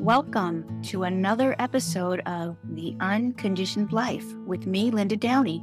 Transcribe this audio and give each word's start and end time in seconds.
Welcome 0.00 0.80
to 0.84 1.02
another 1.02 1.54
episode 1.58 2.20
of 2.20 2.56
The 2.64 2.96
Unconditioned 3.00 3.92
Life 3.92 4.24
with 4.46 4.66
me, 4.66 4.90
Linda 4.90 5.14
Downey. 5.14 5.62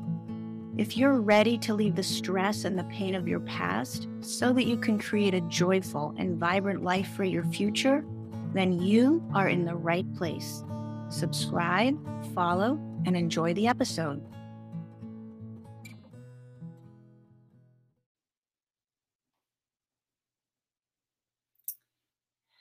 If 0.78 0.96
you're 0.96 1.20
ready 1.20 1.58
to 1.58 1.74
leave 1.74 1.96
the 1.96 2.04
stress 2.04 2.64
and 2.64 2.78
the 2.78 2.84
pain 2.84 3.16
of 3.16 3.28
your 3.28 3.40
past 3.40 4.08
so 4.22 4.54
that 4.54 4.68
you 4.68 4.78
can 4.78 5.00
create 5.00 5.34
a 5.34 5.42
joyful 5.42 6.14
and 6.20 6.38
vibrant 6.38 6.84
life 6.84 7.08
for 7.16 7.24
your 7.24 7.46
future, 7.46 8.05
then 8.54 8.80
you 8.80 9.28
are 9.34 9.50
in 9.50 9.66
the 9.66 9.73
right 9.73 10.05
place. 10.14 10.64
Subscribe, 11.10 11.98
follow, 12.36 12.80
and 13.08 13.18
enjoy 13.18 13.56
the 13.56 13.68
episode. 13.68 14.22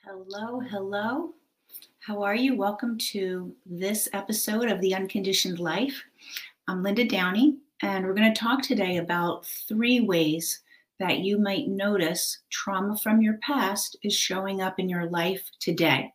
Hello, 0.02 0.61
hello. 0.61 1.34
How 2.06 2.23
are 2.23 2.37
you? 2.37 2.55
Welcome 2.55 2.98
to 2.98 3.52
this 3.66 4.09
episode 4.12 4.70
of 4.70 4.80
The 4.80 4.95
Unconditioned 4.95 5.59
Life. 5.59 6.05
I'm 6.69 6.80
Linda 6.80 7.05
Downey, 7.05 7.56
and 7.83 8.06
we're 8.06 8.14
going 8.14 8.33
to 8.33 8.41
talk 8.41 8.62
today 8.62 8.98
about 8.98 9.45
three 9.45 9.98
ways 9.98 10.61
that 11.00 11.19
you 11.19 11.37
might 11.37 11.66
notice 11.66 12.38
trauma 12.48 12.97
from 12.97 13.23
your 13.23 13.38
past 13.42 13.97
is 14.05 14.14
showing 14.14 14.62
up 14.62 14.78
in 14.78 14.88
your 14.88 15.11
life 15.11 15.50
today. 15.59 16.12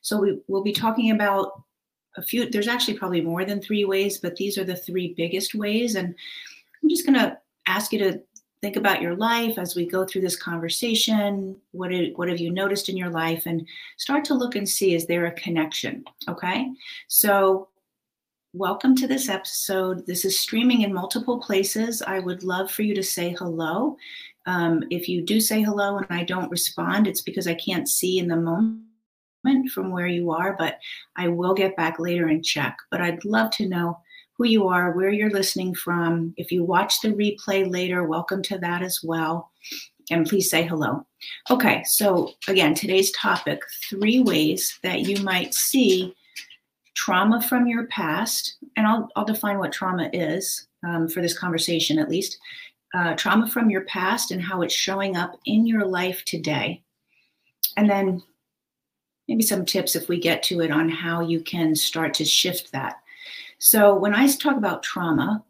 So, 0.00 0.18
we, 0.18 0.40
will 0.48 0.62
be 0.62 0.72
talking 0.72 1.10
about 1.10 1.52
a 2.16 2.22
few, 2.22 2.48
there's 2.48 2.66
actually 2.66 2.96
probably 2.96 3.20
more 3.20 3.44
than 3.44 3.60
three 3.60 3.84
ways, 3.84 4.20
but 4.20 4.36
these 4.36 4.56
are 4.56 4.64
the 4.64 4.74
three 4.74 5.12
biggest 5.14 5.54
ways. 5.54 5.94
And 5.94 6.14
I'm 6.82 6.88
just 6.88 7.04
going 7.04 7.18
to 7.18 7.36
ask 7.66 7.92
you 7.92 7.98
to 7.98 8.22
think 8.64 8.76
about 8.76 9.02
your 9.02 9.14
life 9.14 9.58
as 9.58 9.76
we 9.76 9.84
go 9.84 10.06
through 10.06 10.22
this 10.22 10.36
conversation. 10.36 11.54
What, 11.72 11.90
did, 11.90 12.16
what 12.16 12.30
have 12.30 12.40
you 12.40 12.50
noticed 12.50 12.88
in 12.88 12.96
your 12.96 13.10
life? 13.10 13.42
And 13.44 13.68
start 13.98 14.24
to 14.24 14.34
look 14.34 14.54
and 14.56 14.66
see 14.66 14.94
is 14.94 15.06
there 15.06 15.26
a 15.26 15.32
connection? 15.32 16.02
Okay. 16.30 16.70
So, 17.06 17.68
welcome 18.54 18.96
to 18.96 19.06
this 19.06 19.28
episode. 19.28 20.06
This 20.06 20.24
is 20.24 20.38
streaming 20.38 20.80
in 20.80 20.94
multiple 20.94 21.40
places. 21.40 22.00
I 22.00 22.20
would 22.20 22.42
love 22.42 22.70
for 22.70 22.80
you 22.80 22.94
to 22.94 23.02
say 23.02 23.36
hello. 23.38 23.98
Um, 24.46 24.82
if 24.88 25.10
you 25.10 25.20
do 25.20 25.42
say 25.42 25.60
hello 25.60 25.98
and 25.98 26.06
I 26.08 26.24
don't 26.24 26.50
respond, 26.50 27.06
it's 27.06 27.20
because 27.20 27.46
I 27.46 27.54
can't 27.54 27.86
see 27.86 28.18
in 28.18 28.28
the 28.28 28.36
moment 28.36 28.80
from 29.74 29.90
where 29.90 30.06
you 30.06 30.30
are, 30.30 30.56
but 30.58 30.78
I 31.16 31.28
will 31.28 31.52
get 31.52 31.76
back 31.76 31.98
later 31.98 32.28
and 32.28 32.42
check. 32.42 32.78
But 32.90 33.02
I'd 33.02 33.26
love 33.26 33.50
to 33.56 33.68
know 33.68 33.98
who 34.36 34.46
you 34.46 34.66
are, 34.68 34.92
where 34.92 35.10
you're 35.10 35.30
listening 35.30 35.74
from. 35.74 36.34
If 36.36 36.50
you 36.50 36.64
watch 36.64 37.00
the 37.00 37.12
replay 37.12 37.70
later, 37.70 38.04
welcome 38.04 38.42
to 38.44 38.58
that 38.58 38.82
as 38.82 39.00
well. 39.02 39.50
And 40.10 40.26
please 40.26 40.50
say 40.50 40.64
hello. 40.64 41.06
Okay, 41.50 41.82
so 41.84 42.32
again, 42.48 42.74
today's 42.74 43.10
topic 43.12 43.60
three 43.88 44.20
ways 44.20 44.78
that 44.82 45.00
you 45.00 45.22
might 45.22 45.54
see 45.54 46.14
trauma 46.94 47.40
from 47.42 47.66
your 47.66 47.86
past. 47.86 48.56
And 48.76 48.86
I'll, 48.86 49.08
I'll 49.16 49.24
define 49.24 49.58
what 49.58 49.72
trauma 49.72 50.10
is 50.12 50.68
um, 50.86 51.08
for 51.08 51.22
this 51.22 51.36
conversation 51.36 51.98
at 51.98 52.10
least. 52.10 52.38
Uh, 52.94 53.14
trauma 53.14 53.48
from 53.48 53.70
your 53.70 53.84
past 53.86 54.30
and 54.30 54.40
how 54.40 54.62
it's 54.62 54.74
showing 54.74 55.16
up 55.16 55.38
in 55.46 55.66
your 55.66 55.84
life 55.84 56.24
today. 56.24 56.82
And 57.76 57.90
then 57.90 58.22
maybe 59.26 59.42
some 59.42 59.64
tips 59.64 59.96
if 59.96 60.08
we 60.08 60.18
get 60.18 60.42
to 60.44 60.60
it 60.60 60.70
on 60.70 60.88
how 60.88 61.20
you 61.20 61.40
can 61.40 61.74
start 61.74 62.14
to 62.14 62.24
shift 62.24 62.70
that. 62.72 62.96
So 63.58 63.94
when 63.94 64.14
I 64.14 64.26
talk 64.28 64.56
about 64.56 64.82
trauma, 64.82 65.44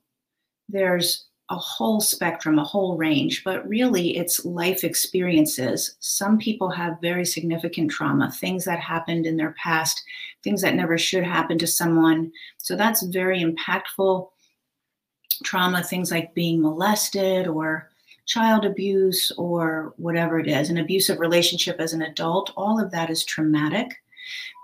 there's 0.69 1.27
a 1.51 1.57
whole 1.57 2.01
spectrum, 2.01 2.59
a 2.59 2.65
whole 2.65 2.97
range, 2.97 3.45
but 3.45 3.69
really 3.69 4.17
it's 4.17 4.45
life 4.45 4.83
experiences. 4.83 5.95
Some 6.01 6.39
people 6.39 6.71
have 6.71 7.01
very 7.03 7.25
significant 7.25 7.91
trauma, 7.91 8.31
things 8.31 8.65
that 8.65 8.81
happened 8.81 9.27
in 9.27 9.37
their 9.37 9.55
past, 9.63 10.03
things 10.43 10.63
that 10.63 10.75
never 10.75 10.97
should 10.97 11.25
happen 11.25 11.59
to 11.59 11.67
someone. 11.67 12.33
So 12.59 12.77
that's 12.77 13.03
very 13.03 13.45
impactful 13.45 14.29
trauma, 15.45 15.83
things 15.83 16.11
like 16.11 16.35
being 16.35 16.63
molested 16.63 17.47
or 17.47 17.91
child 18.27 18.65
abuse 18.65 19.31
or 19.33 19.93
whatever 19.97 20.39
it 20.39 20.49
is, 20.49 20.71
an 20.71 20.79
abusive 20.79 21.21
relationship 21.21 21.79
as 21.79 21.93
an 21.93 22.03
adult, 22.03 22.53
all 22.57 22.83
of 22.83 22.91
that 22.91 23.11
is 23.11 23.23
traumatic 23.25 23.97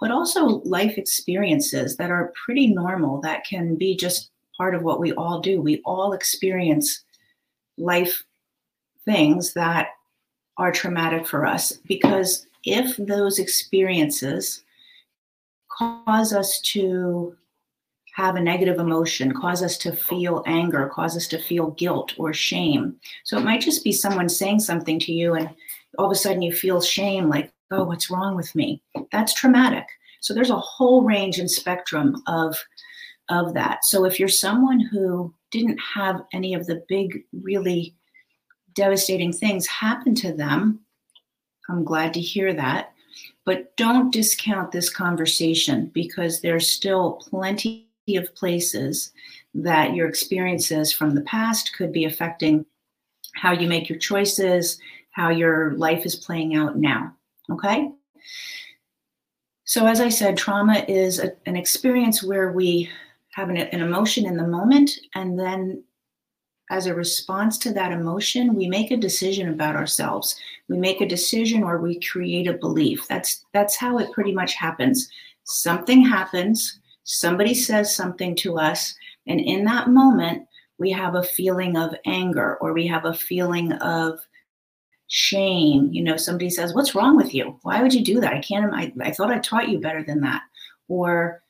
but 0.00 0.10
also 0.10 0.62
life 0.64 0.96
experiences 0.96 1.96
that 1.96 2.10
are 2.10 2.32
pretty 2.44 2.66
normal 2.66 3.20
that 3.20 3.44
can 3.44 3.76
be 3.76 3.96
just 3.96 4.30
part 4.56 4.74
of 4.74 4.82
what 4.82 5.00
we 5.00 5.12
all 5.12 5.40
do. 5.40 5.60
We 5.60 5.80
all 5.84 6.12
experience 6.12 7.02
life 7.78 8.24
things 9.04 9.54
that 9.54 9.88
are 10.58 10.72
traumatic 10.72 11.26
for 11.26 11.46
us 11.46 11.72
because 11.86 12.46
if 12.64 12.96
those 12.98 13.38
experiences 13.38 14.62
cause 15.78 16.34
us 16.34 16.60
to 16.60 17.34
have 18.14 18.36
a 18.36 18.40
negative 18.40 18.78
emotion, 18.78 19.32
cause 19.32 19.62
us 19.62 19.78
to 19.78 19.92
feel 19.92 20.42
anger, 20.46 20.90
cause 20.92 21.16
us 21.16 21.26
to 21.28 21.38
feel 21.38 21.70
guilt 21.70 22.12
or 22.18 22.34
shame. 22.34 22.96
So 23.24 23.38
it 23.38 23.44
might 23.44 23.62
just 23.62 23.82
be 23.82 23.92
someone 23.92 24.28
saying 24.28 24.60
something 24.60 24.98
to 25.00 25.12
you 25.12 25.34
and 25.34 25.48
all 25.98 26.06
of 26.06 26.12
a 26.12 26.16
sudden 26.16 26.42
you 26.42 26.52
feel 26.52 26.80
shame 26.80 27.28
like, 27.28 27.50
oh, 27.70 27.84
what's 27.84 28.10
wrong 28.10 28.36
with 28.36 28.54
me? 28.54 28.82
That's 29.12 29.34
traumatic. 29.34 29.86
So 30.20 30.34
there's 30.34 30.50
a 30.50 30.56
whole 30.56 31.02
range 31.02 31.38
and 31.38 31.50
spectrum 31.50 32.22
of 32.26 32.56
of 33.28 33.54
that. 33.54 33.84
So 33.84 34.04
if 34.04 34.18
you're 34.18 34.28
someone 34.28 34.80
who 34.80 35.32
didn't 35.52 35.78
have 35.78 36.22
any 36.32 36.52
of 36.52 36.66
the 36.66 36.84
big, 36.88 37.24
really 37.32 37.94
devastating 38.74 39.32
things 39.32 39.66
happen 39.68 40.14
to 40.16 40.32
them, 40.32 40.80
I'm 41.68 41.84
glad 41.84 42.12
to 42.14 42.20
hear 42.20 42.52
that. 42.54 42.92
But 43.46 43.76
don't 43.76 44.12
discount 44.12 44.72
this 44.72 44.90
conversation 44.90 45.90
because 45.94 46.40
there's 46.40 46.68
still 46.68 47.20
plenty 47.28 47.88
of 48.16 48.34
places 48.34 49.12
that 49.54 49.94
your 49.94 50.08
experiences 50.08 50.92
from 50.92 51.14
the 51.14 51.22
past 51.22 51.72
could 51.76 51.92
be 51.92 52.04
affecting 52.04 52.66
how 53.36 53.52
you 53.52 53.68
make 53.68 53.88
your 53.88 53.98
choices, 53.98 54.78
how 55.12 55.30
your 55.30 55.72
life 55.72 56.04
is 56.04 56.16
playing 56.16 56.56
out 56.56 56.76
now. 56.76 57.14
Okay? 57.52 57.90
So, 59.64 59.86
as 59.86 60.00
I 60.00 60.08
said, 60.08 60.36
trauma 60.36 60.84
is 60.88 61.20
a, 61.20 61.32
an 61.46 61.56
experience 61.56 62.22
where 62.22 62.52
we 62.52 62.90
have 63.32 63.50
an, 63.50 63.56
an 63.56 63.80
emotion 63.80 64.26
in 64.26 64.36
the 64.36 64.46
moment, 64.46 64.90
and 65.14 65.38
then 65.38 65.84
as 66.70 66.86
a 66.86 66.94
response 66.94 67.58
to 67.58 67.72
that 67.72 67.92
emotion, 67.92 68.54
we 68.54 68.68
make 68.68 68.92
a 68.92 68.96
decision 68.96 69.48
about 69.48 69.74
ourselves. 69.74 70.36
We 70.68 70.78
make 70.78 71.00
a 71.00 71.08
decision 71.08 71.64
or 71.64 71.78
we 71.78 72.00
create 72.00 72.46
a 72.46 72.54
belief. 72.54 73.06
That's 73.08 73.44
that's 73.52 73.76
how 73.76 73.98
it 73.98 74.12
pretty 74.12 74.32
much 74.32 74.54
happens. 74.54 75.08
Something 75.44 76.04
happens, 76.04 76.80
somebody 77.04 77.54
says 77.54 77.94
something 77.94 78.36
to 78.36 78.58
us, 78.58 78.94
and 79.26 79.40
in 79.40 79.64
that 79.64 79.88
moment, 79.88 80.46
we 80.78 80.90
have 80.92 81.14
a 81.14 81.22
feeling 81.22 81.76
of 81.76 81.94
anger 82.06 82.56
or 82.60 82.72
we 82.72 82.86
have 82.86 83.04
a 83.04 83.14
feeling 83.14 83.72
of 83.74 84.18
shame. 85.10 85.88
You 85.92 86.02
know, 86.02 86.16
somebody 86.16 86.48
says, 86.48 86.72
What's 86.72 86.94
wrong 86.94 87.16
with 87.16 87.34
you? 87.34 87.58
Why 87.62 87.82
would 87.82 87.92
you 87.92 88.02
do 88.02 88.20
that? 88.20 88.32
I 88.32 88.40
can't, 88.40 88.72
I, 88.72 88.92
I 89.02 89.10
thought 89.10 89.30
I 89.30 89.38
taught 89.40 89.68
you 89.68 89.80
better 89.80 90.02
than 90.02 90.20
that. 90.20 90.42
Or, 90.88 91.42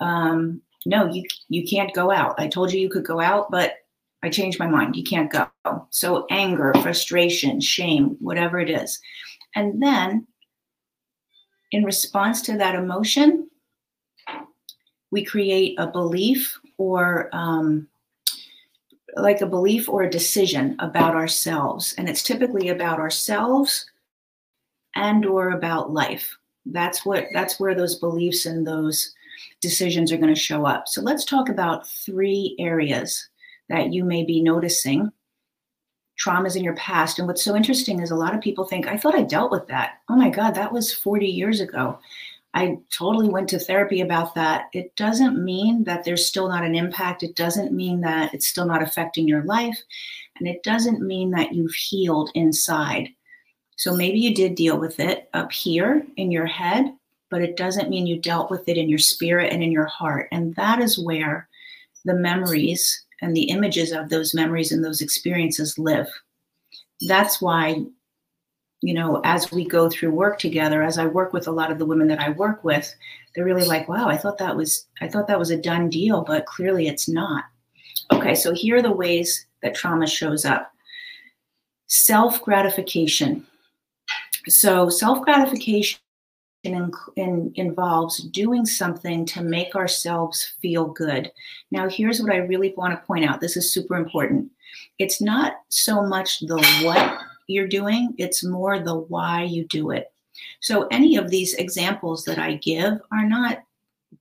um, 0.00 0.60
no, 0.86 1.06
you, 1.06 1.22
you 1.48 1.66
can't 1.66 1.94
go 1.94 2.10
out. 2.10 2.34
I 2.38 2.48
told 2.48 2.72
you 2.72 2.80
you 2.80 2.88
could 2.88 3.04
go 3.04 3.20
out, 3.20 3.50
but 3.50 3.74
I 4.22 4.30
changed 4.30 4.58
my 4.58 4.66
mind. 4.66 4.96
You 4.96 5.04
can't 5.04 5.30
go. 5.30 5.46
So, 5.90 6.26
anger, 6.30 6.72
frustration, 6.82 7.60
shame, 7.60 8.16
whatever 8.20 8.58
it 8.58 8.70
is. 8.70 8.98
And 9.54 9.82
then, 9.82 10.26
in 11.72 11.84
response 11.84 12.40
to 12.42 12.56
that 12.56 12.74
emotion, 12.74 13.50
we 15.10 15.24
create 15.24 15.78
a 15.78 15.86
belief 15.86 16.58
or 16.78 17.28
um, 17.32 17.86
like 19.16 19.40
a 19.40 19.46
belief 19.46 19.88
or 19.88 20.02
a 20.02 20.10
decision 20.10 20.76
about 20.78 21.14
ourselves. 21.14 21.94
And 21.98 22.08
it's 22.08 22.22
typically 22.22 22.68
about 22.68 22.98
ourselves 22.98 23.90
and 24.94 25.24
or 25.26 25.50
about 25.50 25.92
life. 25.92 26.36
That's 26.66 27.04
what 27.04 27.26
that's 27.32 27.60
where 27.60 27.74
those 27.74 27.96
beliefs 27.96 28.46
and 28.46 28.66
those 28.66 29.12
decisions 29.60 30.12
are 30.12 30.16
going 30.16 30.34
to 30.34 30.40
show 30.40 30.66
up. 30.66 30.88
So 30.88 31.02
let's 31.02 31.24
talk 31.24 31.48
about 31.48 31.88
three 31.88 32.56
areas 32.58 33.28
that 33.68 33.92
you 33.92 34.04
may 34.04 34.24
be 34.24 34.42
noticing 34.42 35.10
traumas 36.22 36.56
in 36.56 36.64
your 36.64 36.76
past. 36.76 37.18
And 37.18 37.26
what's 37.26 37.42
so 37.42 37.56
interesting 37.56 38.00
is 38.00 38.10
a 38.10 38.16
lot 38.16 38.34
of 38.34 38.40
people 38.40 38.64
think 38.64 38.86
i 38.86 38.96
thought 38.96 39.14
i 39.14 39.22
dealt 39.22 39.50
with 39.50 39.66
that. 39.68 40.00
Oh 40.08 40.16
my 40.16 40.30
god 40.30 40.54
that 40.54 40.72
was 40.72 40.92
40 40.92 41.26
years 41.26 41.60
ago 41.60 41.98
I 42.54 42.78
totally 42.96 43.28
went 43.28 43.48
to 43.48 43.58
therapy 43.58 44.00
about 44.00 44.36
that. 44.36 44.66
It 44.72 44.94
doesn't 44.94 45.44
mean 45.44 45.82
that 45.84 46.04
there's 46.04 46.24
still 46.24 46.48
not 46.48 46.64
an 46.64 46.76
impact. 46.76 47.24
It 47.24 47.34
doesn't 47.34 47.72
mean 47.72 48.00
that 48.02 48.32
it's 48.32 48.46
still 48.46 48.64
not 48.64 48.82
affecting 48.82 49.26
your 49.26 49.42
life. 49.42 49.76
And 50.38 50.46
it 50.46 50.62
doesn't 50.62 51.02
mean 51.02 51.32
that 51.32 51.52
you've 51.52 51.74
healed 51.74 52.30
inside. 52.34 53.08
So 53.76 53.94
maybe 53.94 54.20
you 54.20 54.32
did 54.34 54.54
deal 54.54 54.78
with 54.78 55.00
it 55.00 55.28
up 55.34 55.50
here 55.50 56.06
in 56.16 56.30
your 56.30 56.46
head, 56.46 56.94
but 57.28 57.42
it 57.42 57.56
doesn't 57.56 57.90
mean 57.90 58.06
you 58.06 58.20
dealt 58.20 58.52
with 58.52 58.68
it 58.68 58.78
in 58.78 58.88
your 58.88 59.00
spirit 59.00 59.52
and 59.52 59.60
in 59.60 59.72
your 59.72 59.86
heart. 59.86 60.28
And 60.30 60.54
that 60.54 60.80
is 60.80 60.96
where 60.96 61.48
the 62.04 62.14
memories 62.14 63.04
and 63.20 63.36
the 63.36 63.44
images 63.44 63.90
of 63.90 64.10
those 64.10 64.32
memories 64.32 64.70
and 64.70 64.84
those 64.84 65.00
experiences 65.00 65.76
live. 65.76 66.06
That's 67.00 67.42
why 67.42 67.84
you 68.84 68.92
know, 68.92 69.22
as 69.24 69.50
we 69.50 69.64
go 69.64 69.88
through 69.88 70.10
work 70.10 70.38
together, 70.38 70.82
as 70.82 70.98
I 70.98 71.06
work 71.06 71.32
with 71.32 71.48
a 71.48 71.52
lot 71.52 71.70
of 71.70 71.78
the 71.78 71.86
women 71.86 72.06
that 72.08 72.20
I 72.20 72.28
work 72.28 72.62
with, 72.62 72.94
they're 73.34 73.44
really 73.44 73.64
like, 73.64 73.88
wow, 73.88 74.08
I 74.08 74.18
thought 74.18 74.36
that 74.36 74.54
was 74.54 74.86
I 75.00 75.08
thought 75.08 75.26
that 75.28 75.38
was 75.38 75.50
a 75.50 75.56
done 75.56 75.88
deal, 75.88 76.20
but 76.20 76.44
clearly 76.44 76.86
it's 76.86 77.08
not. 77.08 77.44
Okay, 78.12 78.34
so 78.34 78.52
here 78.52 78.76
are 78.76 78.82
the 78.82 78.92
ways 78.92 79.46
that 79.62 79.74
trauma 79.74 80.06
shows 80.06 80.44
up. 80.44 80.70
Self-gratification. 81.86 83.46
So 84.48 84.90
self-gratification 84.90 86.00
in, 86.64 86.92
in, 87.16 87.52
involves 87.54 88.18
doing 88.18 88.66
something 88.66 89.24
to 89.26 89.42
make 89.42 89.74
ourselves 89.74 90.56
feel 90.60 90.88
good. 90.88 91.32
Now, 91.70 91.88
here's 91.88 92.20
what 92.20 92.32
I 92.32 92.36
really 92.36 92.74
want 92.76 92.92
to 92.92 93.06
point 93.06 93.24
out. 93.24 93.40
This 93.40 93.56
is 93.56 93.72
super 93.72 93.96
important. 93.96 94.50
It's 94.98 95.22
not 95.22 95.54
so 95.70 96.02
much 96.02 96.40
the 96.40 96.56
what 96.82 97.18
you're 97.46 97.68
doing, 97.68 98.14
it's 98.18 98.44
more 98.44 98.78
the 98.78 98.94
why 98.94 99.42
you 99.42 99.66
do 99.66 99.90
it. 99.90 100.12
So, 100.60 100.86
any 100.90 101.16
of 101.16 101.30
these 101.30 101.54
examples 101.54 102.24
that 102.24 102.38
I 102.38 102.54
give 102.54 103.00
are 103.12 103.26
not 103.28 103.62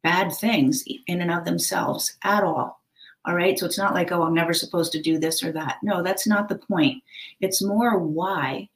bad 0.04 0.32
things 0.34 0.84
in 1.08 1.22
and 1.22 1.32
of 1.32 1.46
themselves 1.46 2.18
at 2.24 2.44
all. 2.44 2.82
All 3.26 3.36
right. 3.36 3.58
So, 3.58 3.66
it's 3.66 3.78
not 3.78 3.94
like, 3.94 4.12
oh, 4.12 4.24
I'm 4.24 4.34
never 4.34 4.54
supposed 4.54 4.92
to 4.94 5.02
do 5.02 5.18
this 5.18 5.44
or 5.44 5.52
that. 5.54 5.78
No, 5.82 6.04
that's 6.04 6.28
not 6.28 6.50
the 6.50 6.58
point. 6.58 7.02
It's 7.42 7.64
more 7.64 7.98
why. 7.98 8.70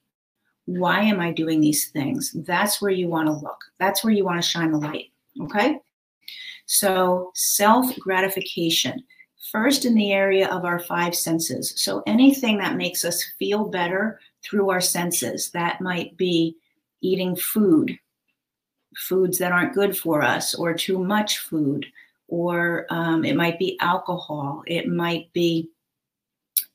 Why 0.65 1.01
am 1.01 1.19
I 1.19 1.31
doing 1.31 1.61
these 1.61 1.89
things? 1.91 2.33
That's 2.33 2.81
where 2.81 2.91
you 2.91 3.07
want 3.07 3.27
to 3.27 3.33
look. 3.33 3.63
That's 3.79 4.03
where 4.03 4.13
you 4.13 4.25
want 4.25 4.41
to 4.41 4.47
shine 4.47 4.71
the 4.71 4.79
light. 4.79 5.11
Okay. 5.39 5.79
So, 6.65 7.31
self 7.35 7.95
gratification 7.99 9.03
first 9.51 9.85
in 9.85 9.95
the 9.95 10.11
area 10.11 10.49
of 10.49 10.65
our 10.65 10.79
five 10.79 11.15
senses. 11.15 11.73
So 11.77 12.03
anything 12.05 12.57
that 12.57 12.75
makes 12.75 13.05
us 13.05 13.23
feel 13.39 13.65
better 13.65 14.19
through 14.47 14.69
our 14.69 14.81
senses, 14.81 15.49
that 15.51 15.81
might 15.81 16.15
be 16.17 16.55
eating 17.01 17.35
food, 17.35 17.97
foods 18.95 19.37
that 19.37 19.51
aren't 19.51 19.73
good 19.73 19.97
for 19.97 20.21
us, 20.21 20.55
or 20.55 20.73
too 20.73 20.99
much 20.99 21.39
food, 21.39 21.85
or 22.27 22.85
um, 22.89 23.23
it 23.25 23.35
might 23.35 23.59
be 23.59 23.77
alcohol, 23.79 24.63
it 24.67 24.87
might 24.87 25.31
be 25.33 25.69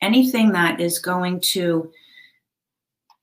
anything 0.01 0.53
that 0.53 0.81
is 0.81 0.99
going 0.99 1.41
to 1.41 1.91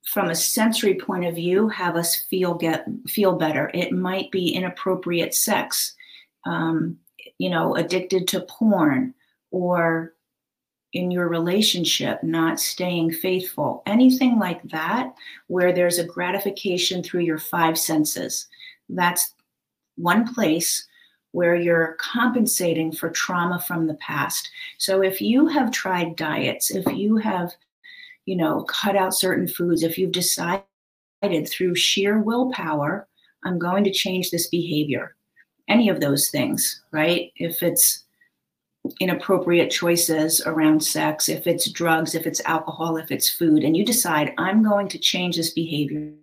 from 0.05 0.29
a 0.29 0.35
sensory 0.35 0.95
point 0.95 1.23
of 1.23 1.35
view 1.35 1.67
have 1.69 1.95
us 1.95 2.15
feel 2.29 2.55
get 2.55 2.85
feel 3.07 3.33
better. 3.35 3.69
It 3.73 3.91
might 3.91 4.31
be 4.31 4.49
inappropriate 4.55 5.35
sex 5.35 5.95
um, 6.45 6.97
you 7.37 7.49
know 7.49 7.75
addicted 7.75 8.27
to 8.29 8.41
porn 8.41 9.13
or 9.51 10.13
in 10.93 11.11
your 11.11 11.27
relationship 11.27 12.23
not 12.23 12.59
staying 12.59 13.11
faithful, 13.11 13.83
anything 13.85 14.39
like 14.39 14.61
that, 14.69 15.13
where 15.47 15.71
there's 15.71 15.99
a 15.99 16.05
gratification 16.05 17.03
through 17.03 17.21
your 17.21 17.37
five 17.37 17.77
senses. 17.77 18.47
That's 18.89 19.35
one 19.95 20.33
place 20.33 20.87
where 21.31 21.55
you're 21.55 21.95
compensating 21.99 22.91
for 22.91 23.11
trauma 23.11 23.59
from 23.59 23.85
the 23.85 23.93
past. 23.95 24.49
So 24.79 25.03
if 25.03 25.21
you 25.21 25.45
have 25.47 25.71
tried 25.71 26.15
diets, 26.15 26.71
if 26.71 26.85
you 26.97 27.17
have, 27.17 27.53
you 28.25 28.35
know, 28.35 28.63
cut 28.63 28.95
out 28.95 29.13
certain 29.13 29.47
foods, 29.47 29.83
if 29.83 29.97
you've 29.97 30.11
decided 30.11 30.63
through 31.47 31.75
sheer 31.75 32.19
willpower, 32.19 33.07
I'm 33.43 33.59
going 33.59 33.83
to 33.83 33.91
change 33.91 34.31
this 34.31 34.47
behavior, 34.47 35.15
any 35.67 35.87
of 35.87 35.99
those 35.99 36.29
things, 36.29 36.81
right? 36.91 37.31
If 37.35 37.61
it's 37.61 38.05
inappropriate 38.99 39.71
choices 39.71 40.41
around 40.45 40.83
sex, 40.83 41.29
if 41.29 41.47
it's 41.47 41.69
drugs, 41.69 42.15
if 42.15 42.25
it's 42.25 42.41
alcohol, 42.45 42.97
if 42.97 43.11
it's 43.11 43.29
food, 43.29 43.63
and 43.63 43.75
you 43.75 43.85
decide, 43.85 44.33
I'm 44.37 44.63
going 44.63 44.87
to 44.89 44.99
change 44.99 45.35
this 45.35 45.51
behavior. 45.51 46.13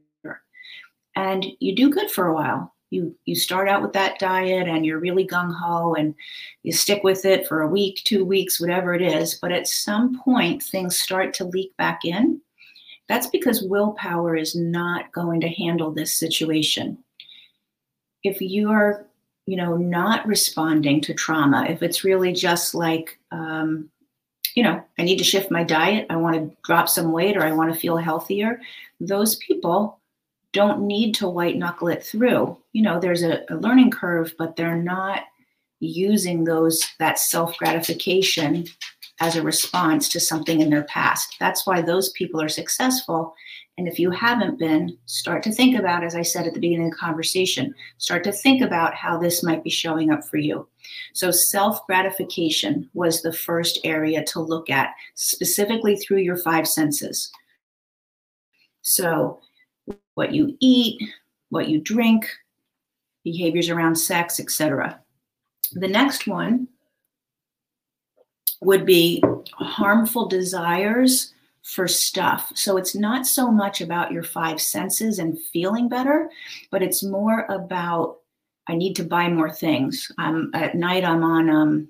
And 1.15 1.47
you 1.61 1.75
do 1.75 1.91
good 1.91 2.11
for 2.11 2.27
a 2.27 2.35
while. 2.35 2.75
You 2.91 3.17
you 3.25 3.35
start 3.35 3.69
out 3.69 3.83
with 3.83 3.93
that 3.95 4.19
diet 4.19 4.69
and 4.69 4.87
you're 4.87 5.01
really 5.01 5.27
gung 5.27 5.53
ho 5.53 5.95
and 5.95 6.15
you 6.63 6.73
stick 6.73 7.03
with 7.03 7.25
it 7.25 7.49
for 7.49 7.63
a 7.63 7.69
week, 7.69 8.03
two 8.05 8.25
weeks, 8.25 8.61
whatever 8.61 8.95
it 8.95 9.03
is. 9.03 9.35
But 9.35 9.51
at 9.51 9.67
some 9.67 10.21
point, 10.21 10.63
things 10.63 11.01
start 11.01 11.35
to 11.35 11.45
leak 11.45 11.77
back 11.79 12.05
in. 12.05 12.41
That's 13.09 13.29
because 13.29 13.63
willpower 13.63 14.37
is 14.37 14.55
not 14.55 15.11
going 15.13 15.41
to 15.41 15.49
handle 15.49 15.91
this 15.91 16.13
situation. 16.13 16.99
If 18.23 18.41
you 18.41 18.71
are 18.71 19.06
you 19.47 19.57
know, 19.57 19.77
not 19.77 20.27
responding 20.27 21.01
to 21.03 21.15
trauma, 21.15 21.67
if 21.69 21.83
it's 21.83 22.05
really 22.05 22.33
just 22.33 22.75
like, 22.75 23.19
um, 23.31 23.89
you 24.55 24.63
know, 24.63 24.83
I 24.99 25.03
need 25.03 25.19
to 25.19 25.25
shift 25.25 25.51
my 25.51 25.63
diet, 25.63 26.07
I 26.11 26.17
want 26.17 26.37
to 26.37 26.57
drop 26.65 26.89
some 26.89 27.13
weight, 27.13 27.37
or 27.37 27.43
I 27.43 27.53
want 27.53 27.73
to 27.73 27.79
feel 27.79 27.97
healthier, 27.97 28.61
those 29.01 29.37
people 29.37 30.01
don't 30.53 30.87
need 30.87 31.15
to 31.17 31.29
white 31.29 31.57
knuckle 31.57 31.89
it 31.89 32.03
through. 32.03 32.57
You 32.73 32.83
know, 32.83 32.99
there's 32.99 33.23
a, 33.23 33.45
a 33.49 33.57
learning 33.57 33.91
curve, 33.91 34.35
but 34.39 34.57
they're 34.57 34.83
not 34.83 35.23
using 35.81 36.45
those 36.45 36.83
that 36.99 37.19
self 37.19 37.57
gratification 37.59 38.65
as 39.21 39.37
a 39.37 39.43
response 39.43 40.09
to 40.09 40.21
something 40.21 40.61
in 40.61 40.71
their 40.71 40.85
past. 40.85 41.37
That's 41.39 41.67
why 41.67 41.83
those 41.83 42.11
people 42.11 42.41
are 42.41 42.49
successful 42.49 43.35
and 43.79 43.87
if 43.87 43.99
you 43.99 44.11
haven't 44.11 44.59
been, 44.59 44.97
start 45.05 45.43
to 45.43 45.53
think 45.53 45.79
about, 45.79 46.03
as 46.03 46.15
I 46.15 46.23
said 46.23 46.47
at 46.47 46.55
the 46.55 46.61
beginning 46.61 46.87
of 46.87 46.93
the 46.93 46.97
conversation, 46.97 47.75
start 47.99 48.25
to 48.25 48.33
think 48.33 48.63
about 48.63 48.95
how 48.95 49.19
this 49.19 49.43
might 49.43 49.63
be 49.63 49.71
showing 49.71 50.11
up 50.11 50.25
for 50.25 50.39
you. 50.39 50.67
So, 51.13 51.31
self 51.31 51.87
gratification 51.87 52.89
was 52.95 53.21
the 53.21 53.33
first 53.33 53.79
area 53.85 54.25
to 54.25 54.41
look 54.41 54.71
at, 54.71 54.95
specifically 55.15 55.97
through 55.97 56.19
your 56.19 56.39
five 56.39 56.67
senses. 56.67 57.31
So, 58.81 59.41
what 60.15 60.33
you 60.33 60.57
eat, 60.61 61.03
what 61.51 61.69
you 61.69 61.79
drink, 61.81 62.31
behaviors 63.25 63.69
around 63.69 63.97
sex, 63.97 64.41
etc. 64.41 65.01
The 65.73 65.89
next 65.89 66.27
one 66.27 66.69
would 68.63 68.87
be 68.87 69.23
harmful 69.53 70.29
desires 70.29 71.35
for 71.67 71.89
stuff. 71.89 72.53
So 72.55 72.77
it's 72.77 72.95
not 72.95 73.27
so 73.27 73.51
much 73.51 73.81
about 73.81 74.13
your 74.13 74.23
five 74.23 74.61
senses 74.61 75.19
and 75.19 75.37
feeling 75.53 75.89
better, 75.89 76.31
but 76.71 76.81
it's 76.81 77.03
more 77.03 77.45
about 77.47 78.19
I 78.69 78.77
need 78.77 78.95
to 78.97 79.05
buy 79.05 79.29
more 79.29 79.51
things. 79.51 80.11
Um, 80.19 80.51
at 80.55 80.77
night, 80.77 81.05
I'm 81.05 81.25
on. 81.25 81.51
Um, 81.51 81.89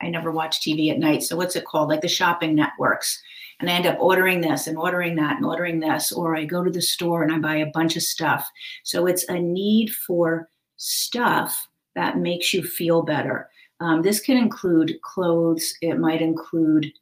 I 0.00 0.08
never 0.10 0.30
watch 0.30 0.60
TV 0.60 0.92
at 0.92 0.98
night. 1.00 1.24
So 1.24 1.36
what's 1.36 1.56
it 1.56 1.64
called? 1.64 1.88
Like 1.88 2.02
the 2.02 2.08
shopping 2.08 2.54
networks. 2.54 3.20
And 3.58 3.68
I 3.68 3.72
end 3.72 3.86
up 3.86 3.98
ordering 3.98 4.40
this 4.40 4.68
and 4.68 4.78
ordering 4.78 5.16
that 5.16 5.36
and 5.36 5.44
ordering 5.44 5.80
this, 5.80 6.12
or 6.12 6.36
I 6.36 6.44
go 6.44 6.62
to 6.62 6.70
the 6.70 6.80
store 6.80 7.24
and 7.24 7.32
I 7.32 7.38
buy 7.38 7.56
a 7.56 7.72
bunch 7.72 7.96
of 7.96 8.02
stuff. 8.02 8.48
So 8.84 9.06
it's 9.06 9.28
a 9.28 9.40
need 9.40 9.90
for 9.90 10.48
stuff 10.76 11.68
that 11.96 12.18
makes 12.18 12.54
you 12.54 12.62
feel 12.62 13.02
better. 13.02 13.48
Um, 13.80 14.02
this 14.02 14.20
can 14.20 14.36
include 14.36 15.00
clothes. 15.02 15.74
It 15.82 15.98
might 15.98 16.22
include 16.22 16.92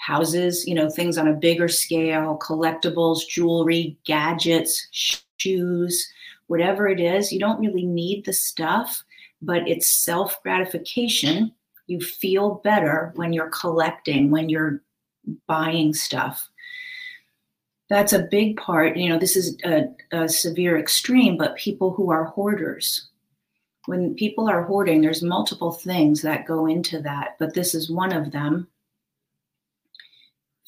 houses, 0.00 0.66
you 0.66 0.74
know, 0.74 0.88
things 0.88 1.18
on 1.18 1.28
a 1.28 1.34
bigger 1.34 1.68
scale, 1.68 2.38
collectibles, 2.42 3.28
jewelry, 3.28 3.98
gadgets, 4.04 4.88
shoes, 5.36 6.10
whatever 6.46 6.88
it 6.88 6.98
is. 6.98 7.30
You 7.30 7.38
don't 7.38 7.60
really 7.60 7.84
need 7.84 8.24
the 8.24 8.32
stuff, 8.32 9.04
but 9.42 9.68
it's 9.68 9.90
self 9.90 10.42
gratification. 10.42 11.52
You 11.86 12.00
feel 12.00 12.62
better 12.64 13.12
when 13.16 13.34
you're 13.34 13.50
collecting, 13.50 14.30
when 14.30 14.48
you're 14.48 14.82
buying 15.46 15.92
stuff. 15.92 16.48
That's 17.90 18.14
a 18.14 18.28
big 18.30 18.56
part. 18.56 18.96
You 18.96 19.10
know, 19.10 19.18
this 19.18 19.36
is 19.36 19.58
a, 19.64 19.88
a 20.12 20.28
severe 20.28 20.78
extreme, 20.78 21.36
but 21.36 21.56
people 21.56 21.92
who 21.92 22.10
are 22.10 22.24
hoarders, 22.24 23.08
when 23.84 24.14
people 24.14 24.48
are 24.48 24.62
hoarding, 24.62 25.02
there's 25.02 25.22
multiple 25.22 25.72
things 25.72 26.22
that 26.22 26.46
go 26.46 26.66
into 26.66 27.02
that, 27.02 27.36
but 27.38 27.52
this 27.52 27.74
is 27.74 27.90
one 27.90 28.12
of 28.12 28.30
them 28.30 28.68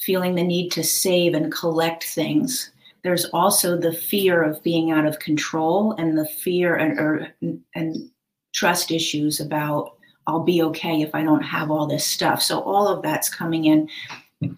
feeling 0.05 0.35
the 0.35 0.43
need 0.43 0.71
to 0.73 0.83
save 0.83 1.35
and 1.35 1.53
collect 1.53 2.05
things. 2.05 2.71
There's 3.03 3.25
also 3.27 3.77
the 3.77 3.93
fear 3.93 4.43
of 4.43 4.63
being 4.63 4.91
out 4.91 5.07
of 5.07 5.19
control 5.19 5.93
and 5.93 6.17
the 6.17 6.27
fear 6.27 6.77
and, 6.77 6.99
or, 6.99 7.29
and 7.75 8.11
trust 8.53 8.91
issues 8.91 9.41
about 9.41 9.97
I'll 10.27 10.45
be 10.45 10.63
okay 10.63 11.03
if 11.03 11.15
I 11.15 11.23
don't 11.23 11.43
have 11.43 11.71
all 11.71 11.87
this 11.87 12.07
stuff. 12.07 12.41
So 12.41 12.61
all 12.61 12.87
of 12.87 13.03
that's 13.03 13.29
coming 13.29 13.65
in 13.65 13.89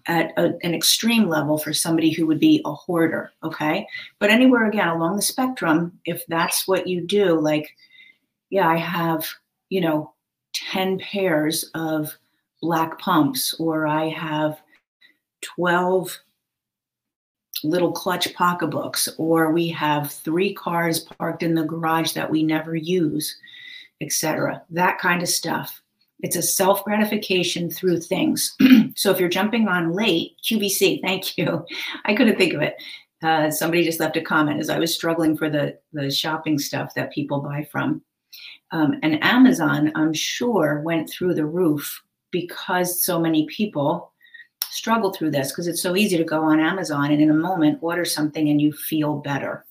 at 0.07 0.31
a, 0.37 0.53
an 0.63 0.73
extreme 0.73 1.27
level 1.27 1.57
for 1.57 1.73
somebody 1.73 2.11
who 2.11 2.27
would 2.27 2.39
be 2.39 2.61
a 2.65 2.73
hoarder. 2.73 3.31
Okay. 3.43 3.87
But 4.19 4.29
anywhere 4.29 4.65
again 4.67 4.87
along 4.87 5.15
the 5.15 5.21
spectrum, 5.21 5.99
if 6.05 6.23
that's 6.27 6.67
what 6.67 6.87
you 6.87 7.01
do, 7.01 7.39
like, 7.39 7.75
yeah, 8.49 8.67
I 8.67 8.77
have, 8.77 9.27
you 9.69 9.81
know, 9.81 10.13
10 10.71 10.99
pairs 10.99 11.69
of 11.73 12.15
black 12.61 12.99
pumps, 12.99 13.55
or 13.59 13.87
I 13.87 14.09
have 14.09 14.59
12 15.55 16.19
little 17.63 17.91
clutch 17.91 18.33
pocketbooks, 18.33 19.09
or 19.17 19.51
we 19.51 19.69
have 19.69 20.11
three 20.11 20.53
cars 20.53 20.99
parked 20.99 21.43
in 21.43 21.55
the 21.55 21.63
garage 21.63 22.13
that 22.13 22.29
we 22.29 22.43
never 22.43 22.75
use, 22.75 23.37
etc. 24.01 24.61
That 24.69 24.99
kind 24.99 25.21
of 25.21 25.29
stuff. 25.29 25.81
It's 26.21 26.35
a 26.35 26.41
self 26.41 26.83
gratification 26.83 27.69
through 27.69 28.01
things. 28.01 28.55
so 28.95 29.11
if 29.11 29.19
you're 29.19 29.29
jumping 29.29 29.67
on 29.67 29.93
late, 29.93 30.35
QVC, 30.43 31.01
thank 31.01 31.37
you. 31.37 31.65
I 32.05 32.15
couldn't 32.15 32.37
think 32.37 32.53
of 32.53 32.61
it. 32.61 32.75
Uh, 33.23 33.49
somebody 33.49 33.83
just 33.83 33.99
left 33.99 34.17
a 34.17 34.21
comment 34.21 34.59
as 34.59 34.69
I 34.69 34.79
was 34.79 34.93
struggling 34.93 35.35
for 35.35 35.49
the, 35.49 35.77
the 35.93 36.11
shopping 36.11 36.59
stuff 36.59 36.93
that 36.95 37.13
people 37.13 37.41
buy 37.41 37.67
from. 37.71 38.01
Um, 38.71 38.99
and 39.03 39.23
Amazon, 39.23 39.91
I'm 39.95 40.13
sure, 40.13 40.81
went 40.81 41.09
through 41.09 41.33
the 41.33 41.45
roof 41.45 42.03
because 42.31 43.03
so 43.03 43.19
many 43.19 43.45
people 43.47 44.11
struggle 44.75 45.13
through 45.13 45.31
this 45.31 45.51
because 45.51 45.67
it's 45.67 45.81
so 45.81 45.95
easy 45.95 46.17
to 46.17 46.23
go 46.25 46.43
on 46.43 46.59
Amazon 46.59 47.11
and 47.11 47.21
in 47.21 47.29
a 47.29 47.33
moment 47.33 47.79
order 47.81 48.03
something 48.03 48.49
and 48.49 48.61
you 48.61 48.73
feel 48.73 49.15
better. 49.15 49.65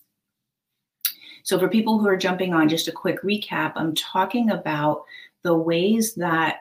So, 1.42 1.58
for 1.58 1.68
people 1.68 1.98
who 1.98 2.08
are 2.08 2.16
jumping 2.16 2.54
on, 2.54 2.70
just 2.70 2.88
a 2.88 2.92
quick 2.92 3.22
recap 3.22 3.72
I'm 3.76 3.94
talking 3.94 4.50
about 4.50 5.04
the 5.42 5.54
ways 5.54 6.14
that 6.14 6.60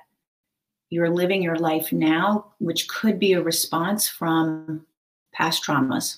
you're 0.90 1.10
living 1.10 1.42
your 1.42 1.56
life 1.56 1.94
now, 1.94 2.52
which 2.60 2.90
could 2.90 3.18
be 3.18 3.32
a 3.32 3.42
response 3.42 4.10
from 4.10 4.86
past 5.32 5.64
traumas, 5.64 6.18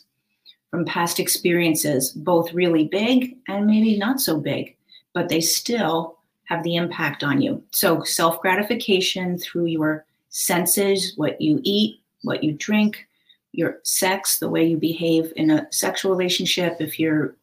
from 0.72 0.84
past 0.84 1.20
experiences, 1.20 2.10
both 2.12 2.54
really 2.54 2.86
big 2.86 3.38
and 3.48 3.68
maybe 3.68 4.00
not 4.00 4.20
so 4.20 4.40
big, 4.40 4.76
but 5.14 5.30
they 5.30 5.42
still 5.42 6.18
have 6.46 6.64
the 6.64 6.76
impact 6.76 7.24
on 7.24 7.40
you. 7.40 7.64
So, 7.70 8.02
self 8.04 8.42
gratification 8.42 9.38
through 9.38 9.68
your 9.68 10.06
senses, 10.30 11.14
what 11.18 11.40
you 11.40 11.62
eat, 11.64 12.02
what 12.26 12.44
you 12.44 12.54
drink, 12.54 13.08
your 13.52 13.80
sex, 13.84 14.40
the 14.40 14.50
way 14.50 14.66
you 14.66 14.78
behave 14.78 15.32
in 15.36 15.50
a 15.50 15.68
sexual 15.72 16.12
relationship, 16.12 16.78
if 16.80 17.00
you're, 17.00 17.38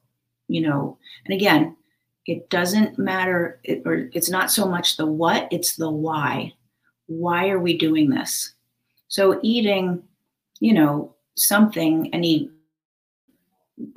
you 0.49 0.61
know, 0.61 0.99
and 1.25 1.35
again, 1.35 1.77
it 2.27 2.49
doesn't 2.51 2.99
matter, 2.99 3.61
it, 3.65 3.83
or 3.85 4.11
it's 4.12 4.31
not 4.31 4.51
so 4.51 4.67
much 4.67 4.97
the 4.97 5.07
what, 5.07 5.49
it's 5.51 5.77
the 5.77 5.91
why. 5.91 6.53
Why 7.07 7.49
are 7.49 7.59
we 7.59 7.77
doing 7.77 8.11
this? 8.11 8.55
So 9.09 9.41
eating, 9.43 10.03
you 10.61 10.73
know, 10.73 11.15
something 11.37 12.12
any 12.15 12.51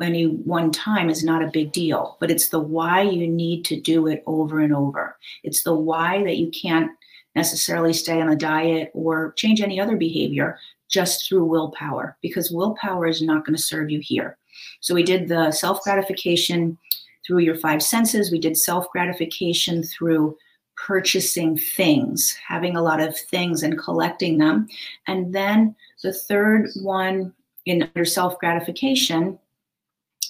any 0.01 0.25
one 0.25 0.71
time 0.71 1.09
is 1.09 1.23
not 1.23 1.43
a 1.43 1.51
big 1.51 1.71
deal, 1.71 2.17
but 2.19 2.31
it's 2.31 2.47
the 2.47 2.59
why 2.59 3.01
you 3.01 3.27
need 3.27 3.65
to 3.65 3.79
do 3.79 4.07
it 4.07 4.23
over 4.25 4.61
and 4.61 4.73
over. 4.73 5.17
It's 5.43 5.63
the 5.63 5.75
why 5.75 6.23
that 6.23 6.37
you 6.37 6.49
can't 6.49 6.89
necessarily 7.35 7.93
stay 7.93 8.19
on 8.21 8.29
a 8.29 8.35
diet 8.35 8.91
or 8.93 9.33
change 9.33 9.61
any 9.61 9.79
other 9.79 9.97
behavior 9.97 10.57
just 10.89 11.27
through 11.27 11.45
willpower 11.45 12.17
because 12.21 12.51
willpower 12.51 13.07
is 13.07 13.21
not 13.21 13.45
going 13.45 13.55
to 13.55 13.61
serve 13.61 13.89
you 13.89 13.99
here. 13.99 14.37
So 14.81 14.95
we 14.95 15.03
did 15.03 15.27
the 15.27 15.51
self 15.51 15.81
gratification 15.83 16.77
through 17.25 17.39
your 17.39 17.55
five 17.55 17.81
senses. 17.81 18.31
We 18.31 18.39
did 18.39 18.57
self 18.57 18.89
gratification 18.91 19.83
through 19.83 20.37
purchasing 20.77 21.57
things, 21.57 22.37
having 22.47 22.75
a 22.75 22.81
lot 22.81 23.01
of 23.01 23.17
things 23.17 23.63
and 23.63 23.79
collecting 23.79 24.37
them. 24.37 24.67
And 25.07 25.33
then 25.33 25.75
the 26.03 26.13
third 26.13 26.69
one 26.81 27.33
in 27.65 27.83
under 27.83 28.05
self 28.05 28.39
gratification. 28.39 29.39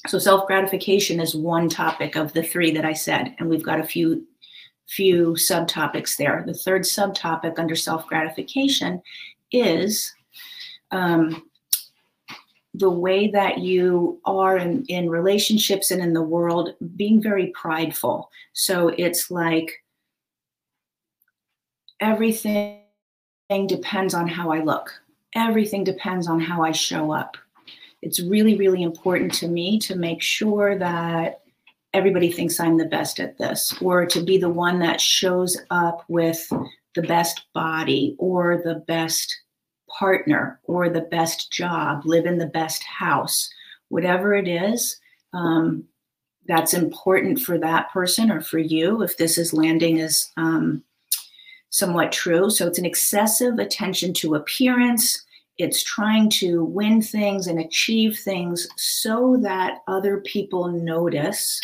So 0.07 0.19
self 0.19 0.47
gratification 0.47 1.19
is 1.19 1.35
one 1.35 1.69
topic 1.69 2.15
of 2.15 2.33
the 2.33 2.43
three 2.43 2.71
that 2.71 2.85
I 2.85 2.93
said, 2.93 3.35
and 3.39 3.50
we've 3.50 3.63
got 3.63 3.79
a 3.79 3.83
few 3.83 4.25
few 4.88 5.33
subtopics 5.33 6.15
there. 6.15 6.43
The 6.45 6.53
third 6.53 6.83
subtopic 6.83 7.57
under 7.57 7.75
self 7.75 8.07
gratification 8.07 9.01
is 9.51 10.14
um, 10.95 11.49
the 12.73 12.89
way 12.89 13.29
that 13.29 13.59
you 13.59 14.19
are 14.25 14.57
in, 14.57 14.85
in 14.85 15.09
relationships 15.09 15.91
and 15.91 16.01
in 16.01 16.13
the 16.13 16.21
world 16.21 16.73
being 16.95 17.21
very 17.21 17.47
prideful. 17.47 18.29
So 18.53 18.89
it's 18.89 19.29
like 19.29 19.83
everything 21.99 22.81
depends 23.67 24.13
on 24.13 24.27
how 24.27 24.51
I 24.51 24.61
look, 24.61 24.91
everything 25.35 25.83
depends 25.83 26.27
on 26.27 26.39
how 26.39 26.63
I 26.63 26.71
show 26.71 27.11
up. 27.11 27.37
It's 28.01 28.21
really, 28.21 28.55
really 28.57 28.83
important 28.83 29.33
to 29.35 29.47
me 29.47 29.79
to 29.79 29.95
make 29.95 30.21
sure 30.21 30.77
that 30.77 31.41
everybody 31.93 32.31
thinks 32.31 32.59
I'm 32.59 32.77
the 32.77 32.85
best 32.85 33.19
at 33.19 33.37
this, 33.37 33.73
or 33.81 34.05
to 34.05 34.21
be 34.21 34.37
the 34.37 34.49
one 34.49 34.79
that 34.79 34.99
shows 34.99 35.57
up 35.69 36.03
with 36.07 36.45
the 36.93 37.01
best 37.01 37.45
body 37.53 38.15
or 38.19 38.61
the 38.63 38.75
best 38.87 39.41
partner 39.87 40.59
or 40.63 40.89
the 40.89 41.01
best 41.01 41.51
job, 41.51 42.05
live 42.05 42.25
in 42.25 42.37
the 42.37 42.47
best 42.47 42.83
house, 42.83 43.49
whatever 43.89 44.33
it 44.33 44.47
is, 44.47 44.99
um, 45.33 45.83
that's 46.47 46.73
important 46.73 47.39
for 47.39 47.57
that 47.57 47.91
person 47.91 48.31
or 48.31 48.41
for 48.41 48.59
you, 48.59 49.01
if 49.01 49.17
this 49.17 49.37
is 49.37 49.53
landing 49.53 49.99
as 49.99 50.31
um, 50.37 50.83
somewhat 51.69 52.11
true. 52.11 52.49
So 52.49 52.67
it's 52.67 52.79
an 52.79 52.85
excessive 52.85 53.59
attention 53.59 54.13
to 54.15 54.35
appearance. 54.35 55.23
It's 55.57 55.83
trying 55.83 56.29
to 56.31 56.63
win 56.63 57.01
things 57.01 57.47
and 57.47 57.59
achieve 57.59 58.19
things 58.19 58.67
so 58.77 59.37
that 59.41 59.79
other 59.87 60.21
people 60.21 60.67
notice 60.67 61.59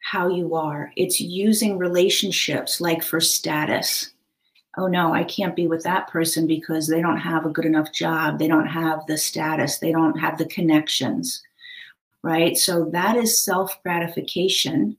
how 0.00 0.28
you 0.28 0.54
are. 0.54 0.92
It's 0.96 1.20
using 1.20 1.78
relationships 1.78 2.80
like 2.80 3.02
for 3.02 3.20
status 3.20 4.10
oh 4.76 4.86
no, 4.86 5.14
I 5.14 5.24
can't 5.24 5.56
be 5.56 5.66
with 5.66 5.82
that 5.84 6.08
person 6.08 6.46
because 6.46 6.86
they 6.86 7.00
don't 7.00 7.18
have 7.18 7.46
a 7.46 7.50
good 7.50 7.64
enough 7.64 7.92
job. 7.92 8.38
They 8.38 8.48
don't 8.48 8.66
have 8.66 9.06
the 9.06 9.16
status. 9.16 9.78
They 9.78 9.92
don't 9.92 10.18
have 10.18 10.38
the 10.38 10.46
connections. 10.46 11.42
Right. 12.22 12.56
So 12.56 12.86
that 12.90 13.16
is 13.16 13.44
self 13.44 13.82
gratification 13.82 14.96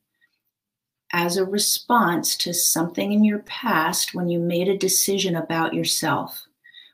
as 1.13 1.37
a 1.37 1.45
response 1.45 2.35
to 2.37 2.53
something 2.53 3.11
in 3.11 3.23
your 3.23 3.39
past 3.39 4.13
when 4.13 4.29
you 4.29 4.39
made 4.39 4.67
a 4.67 4.77
decision 4.77 5.35
about 5.35 5.73
yourself, 5.73 6.45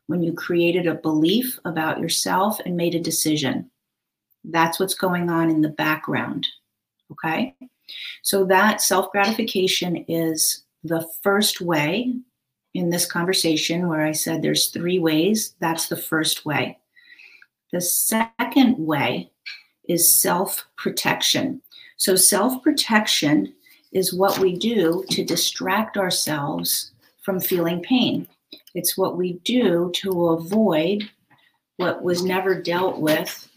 when 0.08 0.22
you 0.22 0.34
created 0.34 0.88
a 0.88 0.96
belief 0.96 1.60
about 1.66 2.00
yourself 2.00 2.60
and 2.66 2.76
made 2.76 2.96
a 2.96 3.00
decision. 3.00 3.70
That's 4.44 4.80
what's 4.80 4.96
going 4.96 5.30
on 5.30 5.50
in 5.50 5.62
the 5.62 5.70
background. 5.70 6.48
Okay. 7.12 7.56
So 8.24 8.46
that 8.46 8.82
self 8.82 9.12
gratification 9.12 10.06
is 10.08 10.64
the 10.84 11.08
first 11.22 11.62
way 11.62 12.16
in 12.74 12.90
this 12.90 13.06
conversation 13.06 13.88
where 13.88 14.06
I 14.06 14.12
said 14.12 14.42
there's 14.42 14.68
three 14.68 15.00
ways. 15.00 15.56
That's 15.60 15.88
the 15.88 15.98
first 15.98 16.46
way. 16.46 16.80
The 17.72 17.82
second 17.82 18.78
way 18.78 19.32
is 19.88 20.12
self 20.12 20.66
protection. 20.78 21.62
So, 21.98 22.16
self 22.16 22.62
protection 22.64 23.54
is 23.92 24.14
what 24.14 24.40
we 24.40 24.58
do 24.58 25.04
to 25.12 25.24
distract 25.24 25.98
ourselves 25.98 26.92
from 27.24 27.40
feeling 27.40 27.82
pain. 27.82 28.28
It's 28.74 28.98
what 28.98 29.18
we 29.18 29.40
do 29.44 29.92
to 29.96 30.30
avoid 30.30 31.10
what 31.78 32.04
was 32.04 32.24
never 32.24 32.60
dealt 32.60 33.00
with 33.00 33.50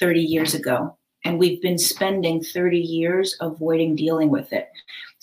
30 0.00 0.20
years 0.20 0.54
ago. 0.54 0.96
And 1.24 1.38
we've 1.38 1.62
been 1.62 1.78
spending 1.78 2.42
30 2.42 2.78
years 2.78 3.36
avoiding 3.40 3.96
dealing 3.96 4.30
with 4.30 4.52
it. 4.52 4.68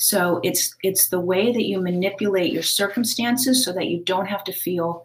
So 0.02 0.40
it's 0.44 0.76
it's 0.82 1.10
the 1.10 1.20
way 1.20 1.52
that 1.52 1.66
you 1.66 1.80
manipulate 1.80 2.52
your 2.52 2.64
circumstances 2.64 3.64
so 3.64 3.72
that 3.74 3.86
you 3.86 4.04
don't 4.04 4.26
have 4.26 4.44
to 4.46 4.52
feel 4.52 5.04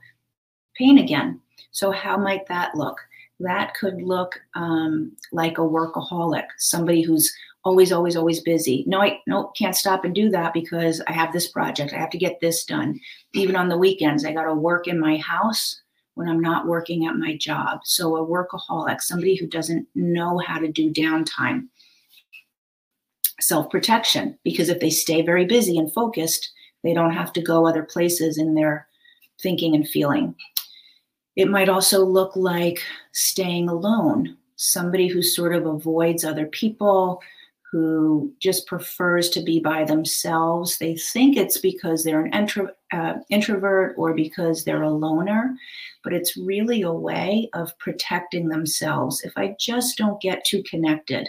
pain 0.75 0.97
again. 0.97 1.39
So 1.71 1.91
how 1.91 2.17
might 2.17 2.47
that 2.47 2.75
look? 2.75 2.97
That 3.39 3.75
could 3.75 4.01
look 4.01 4.41
um, 4.55 5.15
like 5.33 5.59
a 5.59 5.61
workaholic, 5.61 6.47
somebody 6.57 7.03
who's 7.03 7.31
always, 7.63 7.93
always, 7.93 8.17
always 8.17 8.41
busy. 8.41 8.85
No, 8.87 9.03
I 9.03 9.21
no 9.27 9.49
can't 9.49 9.77
stop 9.77 10.07
and 10.07 10.15
do 10.15 10.31
that 10.31 10.55
because 10.55 11.03
I 11.07 11.13
have 11.13 11.31
this 11.31 11.49
project. 11.49 11.93
I 11.93 11.99
have 11.99 12.11
to 12.11 12.19
get 12.19 12.41
this 12.41 12.65
done. 12.65 12.99
Even 13.35 13.55
on 13.55 13.69
the 13.69 13.77
weekends, 13.77 14.25
I 14.25 14.33
got 14.33 14.45
to 14.45 14.55
work 14.55 14.89
in 14.89 14.99
my 14.99 15.19
house 15.19 15.79
when 16.15 16.27
I'm 16.27 16.41
not 16.41 16.67
working 16.67 17.07
at 17.07 17.17
my 17.17 17.37
job. 17.37 17.81
So 17.85 18.17
a 18.17 18.27
workaholic, 18.27 19.03
somebody 19.03 19.37
who 19.37 19.47
doesn't 19.47 19.87
know 19.95 20.39
how 20.39 20.59
to 20.59 20.73
do 20.73 20.91
downtime 20.91 21.67
self 23.41 23.71
protection 23.71 24.39
because 24.45 24.69
if 24.69 24.81
they 24.81 24.91
stay 24.91 25.23
very 25.23 25.45
busy 25.45 25.79
and 25.79 25.93
focused, 25.93 26.51
they 26.83 26.95
don't 26.95 27.15
have 27.15 27.33
to 27.35 27.43
go 27.43 27.67
other 27.67 27.83
places 27.83 28.39
in 28.39 28.55
their 28.55 28.87
thinking 29.43 29.75
and 29.75 29.89
feeling. 29.89 30.35
It 31.37 31.51
might 31.51 31.69
also 31.69 32.05
look 32.05 32.35
like 32.35 32.81
staying 33.13 33.69
alone, 33.69 34.37
somebody 34.57 35.07
who 35.07 35.23
sort 35.23 35.55
of 35.55 35.67
avoids 35.67 36.25
other 36.25 36.47
people, 36.47 37.21
who 37.71 38.33
just 38.41 38.67
prefers 38.67 39.29
to 39.29 39.43
be 39.43 39.61
by 39.61 39.85
themselves. 39.85 40.79
They 40.79 40.97
think 40.97 41.37
it's 41.37 41.59
because 41.59 42.05
they're 42.05 42.25
an 42.25 42.33
intro, 42.33 42.69
uh, 42.93 43.15
introvert 43.29 43.95
or 43.99 44.15
because 44.15 44.65
they're 44.65 44.83
a 44.83 44.91
loner, 44.91 45.55
but 46.03 46.15
it's 46.15 46.37
really 46.37 46.83
a 46.83 46.93
way 46.93 47.51
of 47.53 47.77
protecting 47.79 48.49
themselves. 48.49 49.23
If 49.23 49.33
I 49.37 49.57
just 49.61 49.99
don't 49.99 50.21
get 50.23 50.45
too 50.45 50.63
connected, 50.63 51.29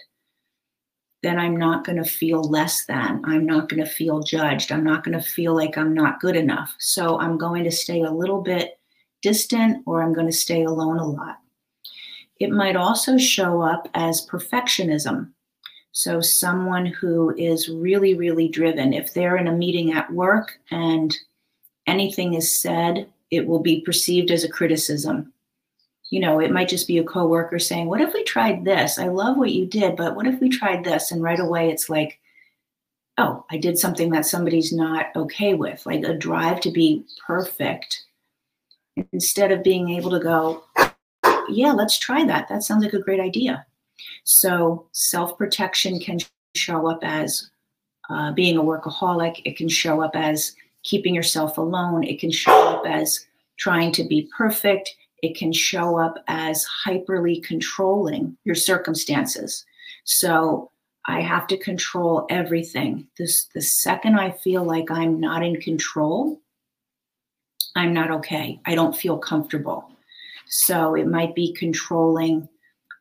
then 1.24 1.40
I'm 1.40 1.58
not 1.58 1.84
going 1.84 2.02
to 2.02 2.10
feel 2.10 2.44
less 2.44 2.86
than. 2.86 3.22
I'm 3.26 3.46
not 3.46 3.70
going 3.70 3.84
to 3.84 3.90
feel 3.90 4.22
judged. 4.22 4.72
I'm 4.72 4.84
not 4.84 5.04
going 5.04 5.18
to 5.18 5.26
feel 5.26 5.56
like 5.56 5.78
I'm 5.78 5.94
not 5.94 6.20
good 6.20 6.36
enough. 6.36 6.76
So 6.80 7.20
I'm 7.20 7.38
going 7.38 7.64
to 7.64 7.72
stay 7.72 8.02
a 8.02 8.12
little 8.12 8.42
bit 8.42 8.80
distant 9.22 9.84
or 9.86 10.02
I'm 10.02 10.14
going 10.14 10.28
to 10.28 10.34
stay 10.34 10.64
alone 10.64 11.00
a 11.00 11.06
lot. 11.06 11.40
It 12.40 12.52
might 12.52 12.76
also 12.76 13.18
show 13.18 13.62
up 13.62 13.90
as 13.94 14.28
perfectionism. 14.28 15.32
So, 15.92 16.22
someone 16.22 16.86
who 16.86 17.34
is 17.36 17.70
really, 17.70 18.14
really 18.14 18.48
driven, 18.48 18.94
if 18.94 19.16
they're 19.16 19.38
in 19.38 19.48
a 19.48 19.52
meeting 19.52 19.94
at 19.94 20.14
work 20.14 20.60
and 20.70 21.16
anything 21.88 22.36
is 22.36 22.62
said, 22.62 23.10
it 23.32 23.48
will 23.48 23.62
be 23.62 23.82
perceived 23.82 24.30
as 24.30 24.44
a 24.44 24.50
criticism. 24.50 25.34
You 26.10 26.22
know, 26.22 26.40
it 26.40 26.52
might 26.52 26.70
just 26.70 26.88
be 26.88 26.98
a 26.98 27.04
coworker 27.04 27.60
saying, 27.60 27.88
What 27.88 28.02
if 28.02 28.14
we 28.14 28.24
tried 28.24 28.64
this? 28.64 28.98
I 28.98 29.08
love 29.08 29.38
what 29.38 29.52
you 29.52 29.66
did, 29.66 29.96
but 29.96 30.16
what 30.16 30.28
if 30.28 30.40
we 30.40 30.50
tried 30.50 30.84
this? 30.84 31.12
And 31.12 31.22
right 31.22 31.40
away 31.40 31.70
it's 31.70 31.90
like, 31.90 32.20
Oh, 33.18 33.46
I 33.50 33.58
did 33.58 33.78
something 33.78 34.12
that 34.12 34.26
somebody's 34.26 34.72
not 34.72 35.08
okay 35.16 35.54
with, 35.54 35.86
like 35.86 36.04
a 36.04 36.14
drive 36.14 36.62
to 36.62 36.72
be 36.72 37.04
perfect. 37.26 38.06
Instead 39.12 39.52
of 39.52 39.64
being 39.64 39.90
able 39.90 40.12
to 40.12 40.20
go, 40.20 40.64
Yeah, 41.50 41.74
let's 41.74 42.00
try 42.00 42.26
that. 42.26 42.48
That 42.48 42.64
sounds 42.64 42.84
like 42.84 42.94
a 42.94 43.00
great 43.00 43.20
idea. 43.20 43.66
So 44.24 44.88
self 44.94 45.38
protection 45.38 46.00
can 46.00 46.20
show 46.56 46.88
up 46.88 47.00
as 47.04 47.50
uh, 48.10 48.32
being 48.32 48.58
a 48.58 48.64
workaholic, 48.64 49.42
it 49.44 49.58
can 49.58 49.68
show 49.68 50.02
up 50.02 50.16
as 50.16 50.56
keeping 50.84 51.14
yourself 51.14 51.58
alone, 51.58 52.06
it 52.06 52.20
can 52.20 52.32
show 52.32 52.68
up 52.70 52.86
as 52.86 53.26
trying 53.58 53.92
to 53.92 54.06
be 54.06 54.30
perfect 54.38 54.96
it 55.22 55.36
can 55.36 55.52
show 55.52 55.98
up 55.98 56.24
as 56.28 56.66
hyperly 56.86 57.44
controlling 57.44 58.38
your 58.44 58.56
circumstances. 58.56 59.66
So 60.04 60.72
I 61.06 61.22
have 61.22 61.48
to 61.48 61.58
control 61.58 62.26
everything. 62.30 63.08
This 63.18 63.46
the 63.54 63.62
second 63.62 64.20
I 64.20 64.32
feel 64.32 64.64
like 64.64 64.92
I'm 64.92 65.20
not 65.20 65.44
in 65.44 65.60
control, 65.60 66.42
I'm 67.76 67.94
not 67.94 68.12
okay. 68.12 68.60
I 68.66 68.76
don't 68.76 68.96
feel 68.96 69.18
comfortable. 69.18 69.90
So 70.48 70.96
it 70.96 71.08
might 71.08 71.36
be 71.36 71.54
controlling 71.54 72.48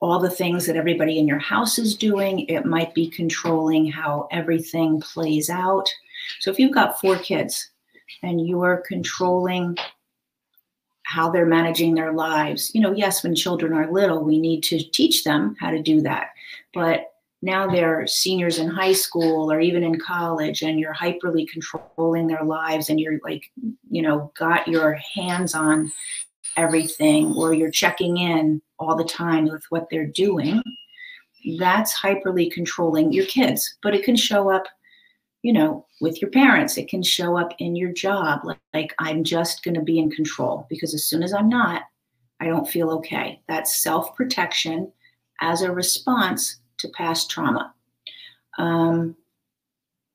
all 0.00 0.18
the 0.18 0.30
things 0.30 0.66
that 0.66 0.76
everybody 0.76 1.18
in 1.18 1.26
your 1.26 1.38
house 1.38 1.78
is 1.78 1.96
doing. 1.96 2.40
It 2.48 2.66
might 2.66 2.94
be 2.94 3.08
controlling 3.08 3.90
how 3.90 4.28
everything 4.30 5.00
plays 5.00 5.48
out. 5.48 5.88
So 6.40 6.50
if 6.50 6.58
you've 6.58 6.74
got 6.74 7.00
four 7.00 7.16
kids 7.16 7.70
and 8.22 8.46
you 8.46 8.62
are 8.62 8.82
controlling 8.86 9.76
how 11.06 11.30
they're 11.30 11.46
managing 11.46 11.94
their 11.94 12.12
lives. 12.12 12.72
You 12.74 12.80
know, 12.80 12.92
yes, 12.92 13.22
when 13.22 13.36
children 13.36 13.72
are 13.72 13.90
little, 13.90 14.24
we 14.24 14.40
need 14.40 14.62
to 14.64 14.82
teach 14.90 15.22
them 15.22 15.54
how 15.60 15.70
to 15.70 15.80
do 15.80 16.00
that. 16.00 16.30
But 16.74 17.12
now 17.42 17.70
they're 17.70 18.08
seniors 18.08 18.58
in 18.58 18.68
high 18.68 18.92
school 18.92 19.52
or 19.52 19.60
even 19.60 19.84
in 19.84 20.00
college, 20.00 20.62
and 20.62 20.80
you're 20.80 20.92
hyperly 20.92 21.48
controlling 21.48 22.26
their 22.26 22.42
lives, 22.42 22.90
and 22.90 22.98
you're 22.98 23.20
like, 23.22 23.44
you 23.88 24.02
know, 24.02 24.32
got 24.36 24.66
your 24.66 24.98
hands 25.14 25.54
on 25.54 25.92
everything, 26.56 27.34
or 27.36 27.54
you're 27.54 27.70
checking 27.70 28.16
in 28.16 28.60
all 28.80 28.96
the 28.96 29.04
time 29.04 29.44
with 29.44 29.64
what 29.68 29.86
they're 29.90 30.06
doing. 30.06 30.60
That's 31.56 31.96
hyperly 31.96 32.50
controlling 32.50 33.12
your 33.12 33.26
kids, 33.26 33.78
but 33.80 33.94
it 33.94 34.02
can 34.02 34.16
show 34.16 34.50
up 34.50 34.66
you 35.46 35.52
know, 35.52 35.86
with 36.00 36.20
your 36.20 36.32
parents. 36.32 36.76
It 36.76 36.88
can 36.88 37.04
show 37.04 37.38
up 37.38 37.54
in 37.60 37.76
your 37.76 37.92
job. 37.92 38.40
Like, 38.42 38.58
like 38.74 38.92
I'm 38.98 39.22
just 39.22 39.62
going 39.62 39.76
to 39.76 39.80
be 39.80 40.00
in 40.00 40.10
control 40.10 40.66
because 40.68 40.92
as 40.92 41.04
soon 41.04 41.22
as 41.22 41.32
I'm 41.32 41.48
not, 41.48 41.82
I 42.40 42.46
don't 42.46 42.68
feel 42.68 42.90
okay. 42.94 43.40
That's 43.46 43.80
self 43.80 44.16
protection 44.16 44.90
as 45.40 45.62
a 45.62 45.70
response 45.70 46.56
to 46.78 46.88
past 46.88 47.30
trauma. 47.30 47.72
Um, 48.58 49.14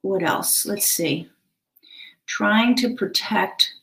what 0.02 0.22
else? 0.22 0.66
Let's 0.66 0.88
see. 0.88 1.30
Trying 2.26 2.76
to 2.76 2.94
protect 2.96 3.74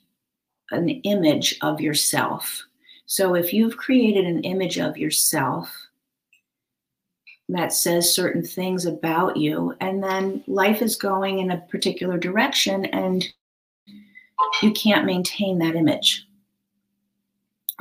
an 0.70 0.90
image 0.90 1.56
of 1.62 1.80
yourself. 1.80 2.62
So 3.06 3.36
if 3.36 3.54
you've 3.54 3.78
created 3.78 4.26
an 4.26 4.42
image 4.44 4.78
of 4.78 4.98
yourself 4.98 5.74
that 7.48 7.72
says 7.72 8.12
certain 8.14 8.44
things 8.44 8.84
about 8.84 9.36
you 9.36 9.74
and 9.80 10.02
then 10.02 10.44
life 10.46 10.82
is 10.82 10.96
going 10.96 11.38
in 11.38 11.50
a 11.50 11.60
particular 11.70 12.18
direction 12.18 12.84
and 12.86 13.26
you 14.62 14.70
can't 14.72 15.06
maintain 15.06 15.58
that 15.58 15.74
image 15.74 16.24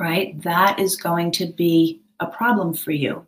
right? 0.00 0.40
That 0.42 0.78
is 0.78 0.96
going 0.96 1.32
to 1.32 1.46
be 1.46 2.02
a 2.20 2.26
problem 2.26 2.74
for 2.74 2.92
you 2.92 3.26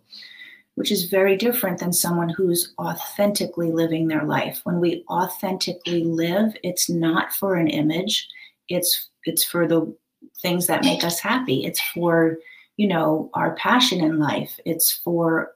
which 0.76 0.92
is 0.92 1.10
very 1.10 1.36
different 1.36 1.78
than 1.78 1.92
someone 1.92 2.30
who's 2.30 2.72
authentically 2.78 3.70
living 3.70 4.08
their 4.08 4.24
life. 4.24 4.60
When 4.64 4.80
we 4.80 5.04
authentically 5.10 6.04
live 6.04 6.56
it's 6.62 6.88
not 6.88 7.32
for 7.32 7.56
an 7.56 7.68
image. 7.68 8.26
It's 8.68 9.10
it's 9.24 9.44
for 9.44 9.68
the 9.68 9.94
things 10.40 10.66
that 10.68 10.84
make 10.84 11.04
us 11.04 11.20
happy. 11.20 11.64
It's 11.66 11.80
for 11.80 12.38
you 12.76 12.88
know 12.88 13.30
our 13.34 13.54
passion 13.56 14.00
in 14.00 14.18
life. 14.18 14.58
It's 14.64 14.92
for 14.92 15.52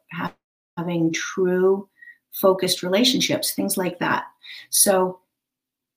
having 0.76 1.12
true 1.12 1.88
focused 2.32 2.82
relationships, 2.82 3.52
things 3.52 3.76
like 3.76 3.98
that. 3.98 4.24
So 4.70 5.20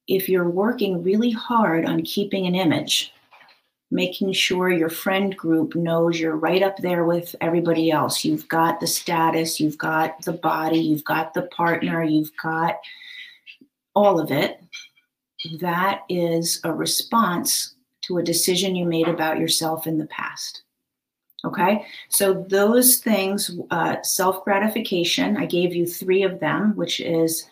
if 0.08 0.30
you're 0.30 0.50
working 0.50 1.04
really 1.04 1.32
hard 1.32 1.86
on 1.86 2.04
keeping 2.04 2.46
an 2.48 2.56
image, 2.56 3.14
making 3.90 4.34
sure 4.34 4.70
your 4.70 4.90
friend 4.90 5.36
group 5.36 5.76
knows 5.76 6.20
you're 6.20 6.36
right 6.36 6.62
up 6.62 6.78
there 6.78 7.06
with 7.06 7.36
everybody 7.40 7.90
else. 7.90 8.26
You've 8.26 8.48
got 8.50 8.80
the 8.80 8.88
status, 8.88 9.60
you've 9.60 9.78
got 9.78 10.24
the 10.24 10.34
body, 10.34 10.80
you've 10.80 11.06
got 11.06 11.34
the 11.34 11.44
partner, 11.44 12.04
you've 12.04 12.36
got 12.42 12.76
all 13.96 14.20
of 14.20 14.32
it. 14.32 14.62
That 15.60 16.02
is 16.10 16.60
a 16.64 16.74
response 16.74 17.76
to 18.04 18.18
a 18.18 18.24
decision 18.24 18.76
you 18.76 18.86
made 18.86 19.08
about 19.08 19.40
yourself 19.40 19.88
in 19.88 19.98
the 19.98 20.08
past. 20.08 20.64
Okay, 21.46 21.86
so 22.10 22.46
those 22.50 22.98
things, 22.98 23.52
uh, 23.70 24.02
self 24.02 24.44
gratification, 24.44 25.38
I 25.38 25.46
gave 25.46 25.76
you 25.76 25.86
three 25.86 26.24
of 26.24 26.40
them, 26.40 26.76
which 26.76 27.00
is 27.00 27.48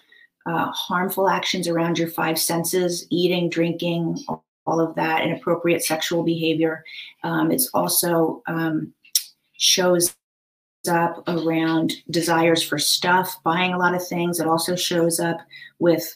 uh, 0.47 0.71
harmful 0.71 1.29
actions 1.29 1.67
around 1.67 1.99
your 1.99 2.07
five 2.07 2.39
senses, 2.39 3.05
eating, 3.11 3.49
drinking, 3.49 4.17
all 4.65 4.79
of 4.79 4.95
that, 4.95 5.23
inappropriate 5.23 5.83
sexual 5.83 6.23
behavior. 6.23 6.83
Um, 7.23 7.51
it's 7.51 7.69
also 7.73 8.41
um, 8.47 8.93
shows 9.57 10.15
up 10.87 11.23
around 11.27 11.93
desires 12.09 12.61
for 12.63 12.77
stuff, 12.77 13.37
buying 13.43 13.73
a 13.73 13.77
lot 13.77 13.95
of 13.95 14.07
things. 14.07 14.39
It 14.39 14.47
also 14.47 14.75
shows 14.75 15.19
up 15.19 15.39
with 15.79 16.15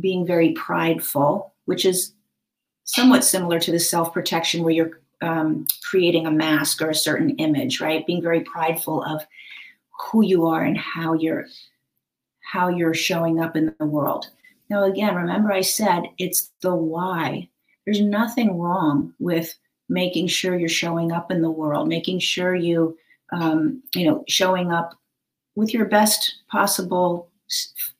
being 0.00 0.26
very 0.26 0.52
prideful, 0.52 1.54
which 1.66 1.84
is 1.84 2.12
somewhat 2.84 3.24
similar 3.24 3.58
to 3.60 3.72
the 3.72 3.80
self 3.80 4.12
protection 4.12 4.62
where 4.62 4.74
you're 4.74 5.00
um, 5.24 5.66
creating 5.82 6.26
a 6.26 6.30
mask 6.30 6.82
or 6.82 6.90
a 6.90 6.94
certain 6.94 7.30
image, 7.36 7.80
right? 7.80 8.06
Being 8.06 8.22
very 8.22 8.40
prideful 8.40 9.02
of 9.02 9.22
who 9.98 10.22
you 10.22 10.46
are 10.46 10.62
and 10.62 10.76
how 10.76 11.14
you're 11.14 11.46
how 12.42 12.68
you're 12.68 12.94
showing 12.94 13.40
up 13.40 13.56
in 13.56 13.74
the 13.78 13.86
world. 13.86 14.26
Now, 14.68 14.84
again, 14.84 15.14
remember 15.14 15.50
I 15.50 15.62
said 15.62 16.04
it's 16.18 16.50
the 16.60 16.74
why. 16.74 17.48
There's 17.84 18.00
nothing 18.00 18.58
wrong 18.58 19.14
with 19.18 19.54
making 19.88 20.28
sure 20.28 20.58
you're 20.58 20.68
showing 20.68 21.10
up 21.10 21.30
in 21.30 21.40
the 21.40 21.50
world, 21.50 21.88
making 21.88 22.18
sure 22.18 22.54
you, 22.54 22.96
um, 23.32 23.82
you 23.94 24.06
know, 24.06 24.24
showing 24.28 24.72
up 24.72 24.98
with 25.54 25.72
your 25.72 25.86
best 25.86 26.42
possible 26.50 27.30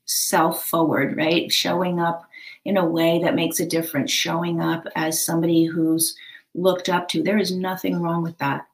self 0.04 0.66
forward, 0.66 1.16
right? 1.16 1.50
Showing 1.50 2.00
up 2.00 2.24
in 2.64 2.76
a 2.76 2.84
way 2.84 3.20
that 3.22 3.34
makes 3.34 3.60
a 3.60 3.66
difference, 3.66 4.10
showing 4.10 4.60
up 4.60 4.86
as 4.94 5.24
somebody 5.24 5.64
who's 5.64 6.14
looked 6.54 6.88
up 6.88 7.08
to. 7.08 7.22
There 7.22 7.38
is 7.38 7.52
nothing 7.52 8.00
wrong 8.00 8.22
with 8.22 8.38
that. 8.38 8.66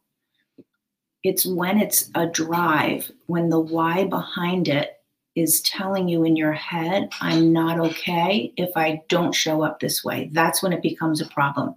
It's 1.23 1.45
when 1.45 1.79
it's 1.79 2.11
a 2.15 2.27
drive, 2.27 3.11
when 3.27 3.51
the 3.51 3.61
why 3.61 4.05
behind 4.05 4.69
it 4.69 5.01
is 5.37 5.61
telling 5.63 6.09
you 6.09 6.25
in 6.25 6.37
your 6.37 6.53
head, 6.53 7.09
I'm 7.21 7.53
not 7.53 7.79
okay 7.79 8.53
if 8.57 8.71
I 8.77 9.03
don't 9.09 9.35
show 9.35 9.63
up 9.63 9.81
this 9.81 10.05
way. 10.05 10.31
That's 10.33 10.63
when 10.63 10.73
it 10.73 10.83
becomes 10.83 11.21
a 11.21 11.27
problem. 11.27 11.75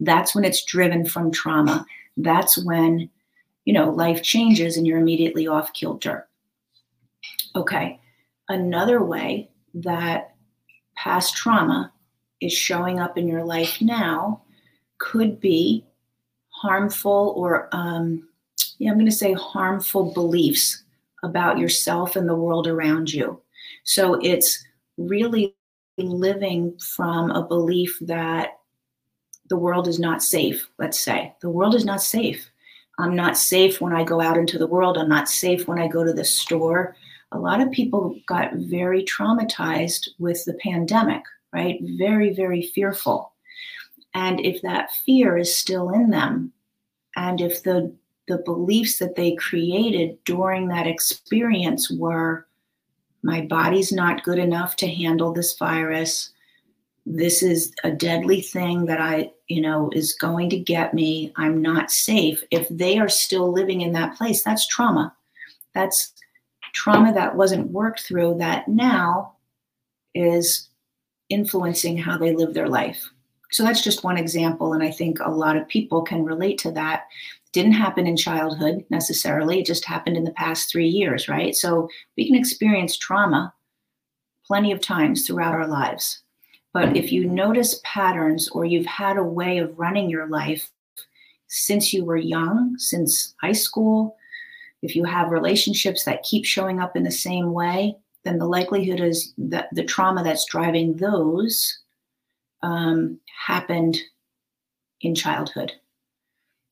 That's 0.00 0.34
when 0.34 0.44
it's 0.44 0.64
driven 0.64 1.06
from 1.06 1.30
trauma. 1.30 1.86
That's 2.16 2.62
when, 2.64 3.10
you 3.64 3.72
know, 3.72 3.90
life 3.90 4.22
changes 4.22 4.76
and 4.76 4.86
you're 4.86 4.98
immediately 4.98 5.46
off 5.46 5.72
kilter. 5.72 6.26
Okay. 7.54 8.00
Another 8.48 9.02
way 9.02 9.50
that 9.74 10.34
past 10.96 11.36
trauma 11.36 11.92
is 12.40 12.52
showing 12.52 12.98
up 12.98 13.18
in 13.18 13.28
your 13.28 13.44
life 13.44 13.80
now 13.80 14.42
could 14.98 15.40
be 15.40 15.84
harmful 16.50 17.34
or 17.36 17.68
um, 17.72 18.28
yeah, 18.78 18.90
I'm 18.90 18.96
going 18.96 19.06
to 19.06 19.12
say 19.12 19.32
harmful 19.32 20.12
beliefs 20.12 20.82
about 21.22 21.58
yourself 21.58 22.16
and 22.16 22.28
the 22.28 22.36
world 22.36 22.66
around 22.66 23.12
you. 23.12 23.40
So 23.84 24.14
it's 24.22 24.64
really 24.96 25.54
living 25.96 26.78
from 26.78 27.30
a 27.30 27.46
belief 27.46 27.98
that 28.02 28.58
the 29.48 29.56
world 29.56 29.88
is 29.88 29.98
not 29.98 30.22
safe, 30.22 30.68
let's 30.78 31.00
say. 31.00 31.34
The 31.40 31.50
world 31.50 31.74
is 31.74 31.84
not 31.84 32.02
safe. 32.02 32.50
I'm 32.98 33.16
not 33.16 33.36
safe 33.36 33.80
when 33.80 33.92
I 33.92 34.04
go 34.04 34.20
out 34.20 34.36
into 34.36 34.58
the 34.58 34.66
world. 34.66 34.98
I'm 34.98 35.08
not 35.08 35.28
safe 35.28 35.66
when 35.66 35.78
I 35.78 35.88
go 35.88 36.04
to 36.04 36.12
the 36.12 36.24
store. 36.24 36.96
A 37.32 37.38
lot 37.38 37.60
of 37.60 37.70
people 37.70 38.16
got 38.26 38.54
very 38.54 39.04
traumatized 39.04 40.08
with 40.18 40.44
the 40.44 40.54
pandemic, 40.54 41.22
right? 41.52 41.78
Very, 41.82 42.32
very 42.32 42.62
fearful. 42.62 43.32
And 44.14 44.40
if 44.44 44.62
that 44.62 44.92
fear 45.04 45.36
is 45.36 45.56
still 45.56 45.90
in 45.90 46.10
them, 46.10 46.52
and 47.16 47.40
if 47.40 47.62
the 47.62 47.94
the 48.26 48.38
beliefs 48.38 48.98
that 48.98 49.16
they 49.16 49.34
created 49.36 50.18
during 50.24 50.68
that 50.68 50.86
experience 50.86 51.90
were 51.90 52.46
my 53.22 53.40
body's 53.40 53.90
not 53.90 54.22
good 54.22 54.38
enough 54.38 54.76
to 54.76 54.86
handle 54.86 55.32
this 55.32 55.56
virus, 55.58 56.30
this 57.04 57.42
is 57.42 57.72
a 57.84 57.90
deadly 57.90 58.40
thing 58.40 58.84
that 58.84 59.00
I, 59.00 59.32
you 59.48 59.60
know, 59.60 59.90
is 59.94 60.12
going 60.12 60.50
to 60.50 60.58
get 60.58 60.94
me. 60.94 61.32
I'm 61.36 61.60
not 61.60 61.90
safe. 61.90 62.42
If 62.50 62.68
they 62.68 62.98
are 62.98 63.08
still 63.08 63.50
living 63.50 63.80
in 63.80 63.92
that 63.92 64.16
place, 64.16 64.42
that's 64.42 64.66
trauma. 64.66 65.14
That's 65.74 66.12
trauma 66.74 67.12
that 67.14 67.34
wasn't 67.34 67.70
worked 67.70 68.00
through 68.00 68.36
that 68.38 68.68
now 68.68 69.32
is 70.14 70.68
influencing 71.28 71.96
how 71.96 72.18
they 72.18 72.34
live 72.34 72.54
their 72.54 72.68
life. 72.68 73.08
So 73.50 73.62
that's 73.62 73.82
just 73.82 74.04
one 74.04 74.18
example. 74.18 74.72
And 74.72 74.82
I 74.82 74.90
think 74.90 75.20
a 75.20 75.30
lot 75.30 75.56
of 75.56 75.68
people 75.68 76.02
can 76.02 76.24
relate 76.24 76.58
to 76.58 76.72
that. 76.72 77.04
didn't 77.52 77.72
happen 77.72 78.06
in 78.06 78.16
childhood 78.16 78.84
necessarily, 78.90 79.60
it 79.60 79.66
just 79.66 79.84
happened 79.84 80.16
in 80.16 80.24
the 80.24 80.32
past 80.32 80.70
three 80.70 80.88
years, 80.88 81.28
right? 81.28 81.54
So 81.54 81.88
we 82.16 82.26
can 82.26 82.36
experience 82.36 82.96
trauma 82.96 83.54
plenty 84.46 84.70
of 84.72 84.80
times 84.80 85.26
throughout 85.26 85.54
our 85.54 85.66
lives. 85.66 86.22
But 86.72 86.96
if 86.96 87.10
you 87.10 87.24
notice 87.24 87.80
patterns 87.84 88.48
or 88.50 88.64
you've 88.64 88.86
had 88.86 89.16
a 89.16 89.22
way 89.24 89.58
of 89.58 89.78
running 89.78 90.10
your 90.10 90.26
life 90.28 90.70
since 91.46 91.94
you 91.94 92.04
were 92.04 92.16
young, 92.18 92.76
since 92.78 93.34
high 93.40 93.52
school, 93.52 94.16
if 94.82 94.94
you 94.94 95.04
have 95.04 95.30
relationships 95.30 96.04
that 96.04 96.22
keep 96.22 96.44
showing 96.44 96.80
up 96.80 96.96
in 96.96 97.02
the 97.02 97.10
same 97.10 97.52
way, 97.52 97.96
then 98.24 98.38
the 98.38 98.46
likelihood 98.46 99.00
is 99.00 99.32
that 99.38 99.68
the 99.72 99.84
trauma 99.84 100.22
that's 100.22 100.44
driving 100.44 100.96
those 100.96 101.78
um, 102.62 103.18
happened 103.46 103.98
in 105.00 105.14
childhood. 105.14 105.72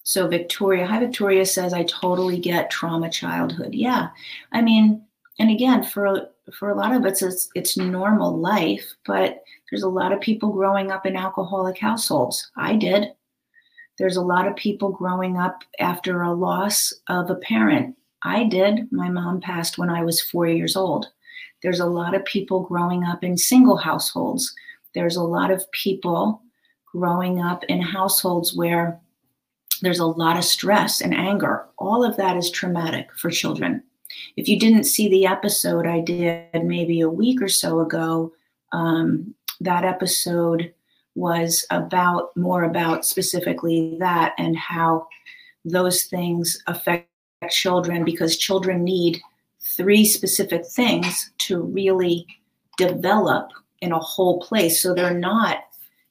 So 0.03 0.29
Victoria, 0.29 0.87
hi 0.87 1.01
Victoria 1.01 1.45
says, 1.45 1.73
I 1.73 1.83
totally 1.85 2.39
get 2.39 2.71
trauma 2.71 3.11
childhood. 3.11 3.75
Yeah, 3.75 4.09
I 4.53 4.63
mean, 4.63 5.05
and 5.39 5.51
again, 5.51 5.83
for 5.83 6.29
for 6.57 6.71
a 6.71 6.77
lot 6.77 6.95
of 6.95 7.05
us, 7.05 7.23
it's 7.23 7.49
it's 7.55 7.77
normal 7.77 8.39
life, 8.39 8.95
but 9.05 9.43
there's 9.71 9.83
a 9.83 9.89
lot 9.89 10.13
of 10.13 10.21
people 10.21 10.51
growing 10.53 10.91
up 10.91 11.07
in 11.07 11.17
alcoholic 11.17 11.79
households. 11.79 12.51
I 12.57 12.77
did. 12.77 13.09
There's 13.99 14.17
a 14.17 14.23
lot 14.23 14.47
of 14.47 14.55
people 14.57 14.91
growing 14.91 15.39
up 15.39 15.65
after 15.81 16.23
a 16.23 16.33
loss 16.33 16.93
of 17.09 17.31
a 17.31 17.37
parent. 17.37 17.97
I 18.23 18.45
did. 18.45 18.91
My 18.93 19.09
mom 19.09 19.41
passed 19.41 19.79
when 19.79 19.91
I 19.91 20.05
was 20.05 20.21
four 20.21 20.47
years 20.47 20.77
old. 20.77 21.07
There's 21.63 21.81
a 21.81 21.87
lot 21.87 22.15
of 22.15 22.25
people 22.25 22.61
growing 22.61 23.05
up 23.05 23.25
in 23.25 23.37
single 23.37 23.77
households. 23.77 24.55
There's 24.97 25.17
a 25.17 25.23
lot 25.23 25.51
of 25.51 25.71
people 25.73 26.43
growing 26.91 27.41
up 27.41 27.63
in 27.65 27.83
households 27.83 28.57
where 28.57 28.99
there's 29.83 29.99
a 29.99 30.07
lot 30.07 30.39
of 30.39 30.45
stress 30.45 31.03
and 31.03 31.15
anger. 31.15 31.67
All 31.77 32.03
of 32.03 32.17
that 32.17 32.37
is 32.39 32.51
traumatic 32.51 33.11
for 33.17 33.31
children. 33.31 33.83
If 34.39 34.49
you 34.49 34.59
didn't 34.59 34.85
see 34.85 35.09
the 35.09 35.27
episode 35.27 35.87
I 35.87 36.01
did 36.01 36.65
maybe 36.65 37.03
a 37.03 37.11
week 37.11 37.43
or 37.43 37.49
so 37.49 37.81
ago, 37.81 38.33
um, 38.73 39.35
that 39.61 39.85
episode 39.85 40.73
was 41.15 41.67
about 41.71 42.35
more 42.35 42.65
about 42.65 43.05
specifically 43.05 43.97
that 44.01 44.35
and 44.39 44.57
how 44.57 45.09
those 45.67 46.05
things 46.05 46.59
affect 46.67 47.09
children 47.51 48.03
because 48.03 48.39
children 48.39 48.83
need 48.83 49.21
three 49.77 50.07
specific 50.07 50.65
things 50.67 51.33
to 51.39 51.61
really 51.61 52.27
develop 52.79 53.51
in 53.87 53.93
a 53.93 53.99
whole 53.99 54.41
place 54.41 54.83
so 54.83 54.93
they're 54.93 55.15
not 55.15 55.59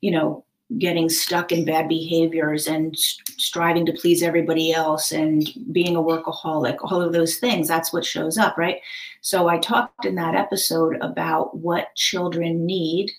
you 0.02 0.12
know 0.12 0.46
getting 0.80 1.10
stuck 1.10 1.52
in 1.52 1.64
bad 1.64 1.88
behaviors 1.88 2.68
and 2.68 2.98
striving 2.98 3.86
to 3.86 3.94
please 3.94 4.24
everybody 4.24 4.72
else 4.72 5.12
and 5.12 5.48
being 5.72 5.96
a 5.96 6.02
workaholic, 6.02 6.78
all 6.82 7.02
of 7.02 7.14
those 7.14 7.38
things, 7.38 7.68
that's 7.68 7.94
what 7.94 8.04
shows 8.04 8.38
up, 8.38 8.58
right? 8.58 8.82
So 9.22 9.48
I 9.48 9.60
talked 9.60 10.06
in 10.06 10.16
that 10.16 10.36
episode 10.36 10.98
about 11.02 11.56
what 11.56 11.94
children 11.96 12.66
need 12.66 13.12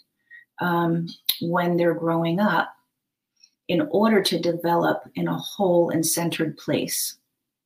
um, 0.61 1.07
when 1.41 1.77
they're 1.77 1.95
growing 1.95 2.41
up 2.41 2.75
in 3.69 3.89
order 3.91 4.23
to 4.23 4.41
develop 4.41 5.03
in 5.15 5.29
a 5.29 5.39
whole 5.39 5.91
and 5.91 6.05
centered 6.05 6.57
place. 6.57 7.17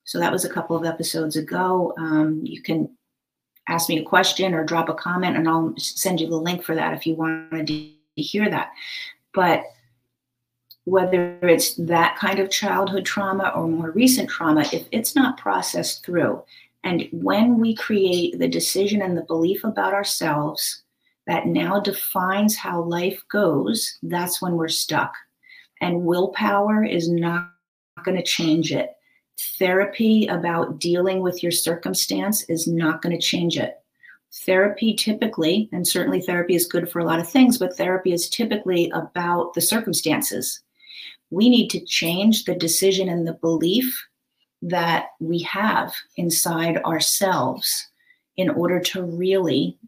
So 0.05 0.19
that 0.19 0.33
was 0.33 0.45
a 0.45 0.51
couple 0.51 0.77
of 0.77 0.85
episodes 0.85 1.37
ago. 1.37 1.95
Um, 1.99 2.41
you 2.45 2.63
can 2.63 2.91
ask 3.71 3.89
me 3.89 3.99
a 3.99 4.05
question 4.05 4.53
or 4.53 4.65
drop 4.65 4.89
a 4.89 4.95
comment, 4.95 5.37
and 5.37 5.49
I'll 5.49 5.73
send 5.79 6.21
you 6.21 6.29
the 6.29 6.37
link 6.37 6.63
for 6.63 6.75
that 6.75 6.93
if 6.93 7.07
you 7.07 7.15
wanted 7.15 7.69
to 7.69 8.23
hear 8.23 8.51
that. 8.51 8.73
But 9.33 9.65
whether 10.85 11.39
it's 11.43 11.75
that 11.77 12.17
kind 12.17 12.41
of 12.41 12.51
childhood 12.51 13.05
trauma 13.05 13.53
or 13.55 13.69
more 13.69 13.93
recent 13.93 14.29
trauma, 14.29 14.67
if 14.73 14.87
it's 14.91 15.15
not 15.15 15.39
processed 15.39 16.05
through, 16.05 16.43
and 16.83 17.09
when 17.13 17.59
we 17.59 17.75
create 17.75 18.39
the 18.39 18.49
decision 18.49 19.03
and 19.03 19.17
the 19.17 19.23
belief 19.23 19.65
about 19.65 19.95
ourselves 19.95 20.83
that 21.27 21.47
now 21.47 21.79
defines 21.79 22.57
how 22.57 22.83
life 22.83 23.23
goes, 23.31 23.99
that's 24.03 24.43
when 24.43 24.57
we're 24.57 24.69
stuck. 24.69 25.15
And 25.81 26.05
willpower 26.05 26.83
is 26.85 27.09
not 27.09 27.53
going 28.05 28.17
to 28.17 28.23
change 28.23 28.73
it. 28.73 28.91
Therapy 29.59 30.27
about 30.27 30.79
dealing 30.79 31.21
with 31.21 31.43
your 31.43 31.53
circumstance 31.53 32.43
is 32.45 32.67
not 32.67 33.03
going 33.03 33.17
to 33.17 33.23
change 33.23 33.57
it 33.57 33.81
therapy 34.33 34.95
typically, 34.95 35.69
and 35.73 35.87
certainly 35.87 36.21
therapy 36.21 36.55
is 36.55 36.67
good 36.67 36.91
for 36.91 37.01
a 37.01 37.05
lot 37.05 37.21
of 37.21 37.29
things, 37.29 37.59
but 37.59 37.77
therapy 37.77 38.13
is 38.13 38.29
typically 38.29 38.91
about 38.91 39.55
the 39.55 39.61
circumstances. 39.61 40.61
We 41.31 41.49
need 41.49 41.69
to 41.71 41.85
change 41.85 42.45
the 42.45 42.55
decision 42.55 43.09
and 43.09 43.27
the 43.27 43.35
belief 43.35 44.07
that 44.63 45.07
we 45.21 45.41
have 45.43 45.95
inside 46.17 46.79
ourselves 46.79 47.89
in 48.37 48.51
order 48.51 48.81
to 48.81 49.03
really 49.03 49.79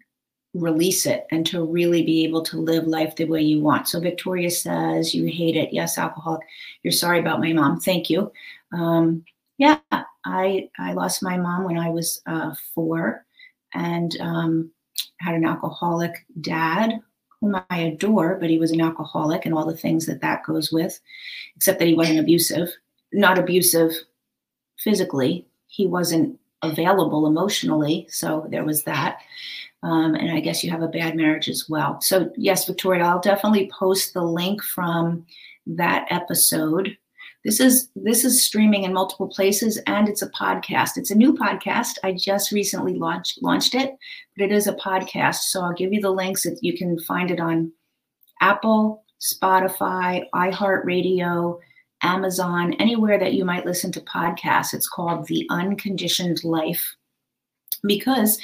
release 0.55 1.07
it 1.07 1.27
and 1.31 1.47
to 1.47 1.65
really 1.65 2.03
be 2.03 2.25
able 2.25 2.43
to 2.43 2.59
live 2.59 2.87
life 2.87 3.17
the 3.17 3.25
way 3.25 3.41
you 3.41 3.61
want. 3.61 3.89
So 3.89 4.01
Victoria 4.01 4.51
says, 4.51 5.15
You 5.15 5.27
hate 5.27 5.57
it. 5.57 5.73
Yes, 5.73 5.99
alcoholic. 5.99 6.43
You're 6.83 6.93
sorry 6.93 7.19
about 7.19 7.41
my 7.41 7.53
mom. 7.53 7.81
Thank 7.81 8.11
you. 8.11 8.31
Um, 8.73 9.25
yeah, 9.59 9.79
I 10.25 10.69
I 10.79 10.93
lost 10.93 11.23
my 11.23 11.37
mom 11.37 11.65
when 11.65 11.79
I 11.79 11.91
was 11.91 12.21
uh, 12.27 12.55
four 12.75 13.25
and 13.75 14.17
um, 14.21 14.71
had 15.21 15.35
an 15.35 15.45
alcoholic 15.45 16.27
dad 16.41 17.01
whom 17.41 17.61
I 17.71 17.79
adore, 17.79 18.37
but 18.41 18.51
he 18.51 18.59
was 18.59 18.71
an 18.71 18.81
alcoholic 18.81 19.45
and 19.45 19.55
all 19.55 19.67
the 19.67 19.77
things 19.77 20.07
that 20.07 20.21
that 20.21 20.45
goes 20.45 20.73
with, 20.73 21.01
except 21.57 21.79
that 21.81 21.89
he 21.89 21.95
wasn't 21.95 22.21
abusive, 22.21 22.69
not 23.13 23.39
abusive 23.39 23.93
physically. 24.79 25.47
He 25.67 25.87
wasn't 25.87 26.39
available 26.63 27.27
emotionally. 27.27 28.07
So 28.11 28.47
there 28.51 28.65
was 28.65 28.85
that. 28.85 29.19
Um, 29.83 30.15
and 30.15 30.31
I 30.31 30.39
guess 30.39 30.63
you 30.63 30.71
have 30.71 30.83
a 30.83 30.89
bad 30.89 31.17
marriage 31.17 31.49
as 31.49 31.69
well. 31.69 32.01
So, 32.01 32.31
yes, 32.37 32.67
Victoria, 32.67 33.03
I'll 33.05 33.21
definitely 33.21 33.69
post 33.77 34.15
the 34.15 34.23
link 34.23 34.63
from 34.63 35.27
that 35.67 36.07
episode 36.11 36.97
this 37.45 37.59
is 37.59 37.89
this 37.97 38.25
is 38.25 38.45
streaming 38.45 38.85
in 38.85 38.93
multiple 38.93 39.27
places 39.27 39.77
and 39.87 40.09
it's 40.09 40.23
a 40.23 40.31
podcast. 40.31 40.97
It's 40.97 41.11
a 41.11 41.17
new 41.17 41.35
podcast. 41.35 41.99
I 42.05 42.13
just 42.13 42.53
recently 42.53 42.95
launched 42.95 43.43
launched 43.43 43.75
it, 43.75 43.97
but 44.37 44.45
it 44.45 44.53
is 44.53 44.69
a 44.69 44.75
podcast. 44.75 45.41
So 45.43 45.63
I'll 45.63 45.73
give 45.73 45.93
you 45.93 46.01
the 46.01 46.11
links. 46.11 46.47
You 46.61 46.77
can 46.77 47.01
find 47.01 47.31
it 47.31 47.41
on 47.41 47.73
Apple, 48.41 49.05
Spotify, 49.21 50.25
iHeartRadio, 50.33 51.59
Amazon, 52.03 52.75
anywhere 52.75 53.19
that 53.19 53.35
you 53.35 53.45
might 53.45 53.67
listen 53.67 53.91
to 53.93 54.01
podcasts. 54.01 54.73
It's 54.73 54.89
called 54.89 55.27
The 55.27 55.47
Unconditioned 55.51 56.45
Life. 56.45 56.95
Because 57.85 58.39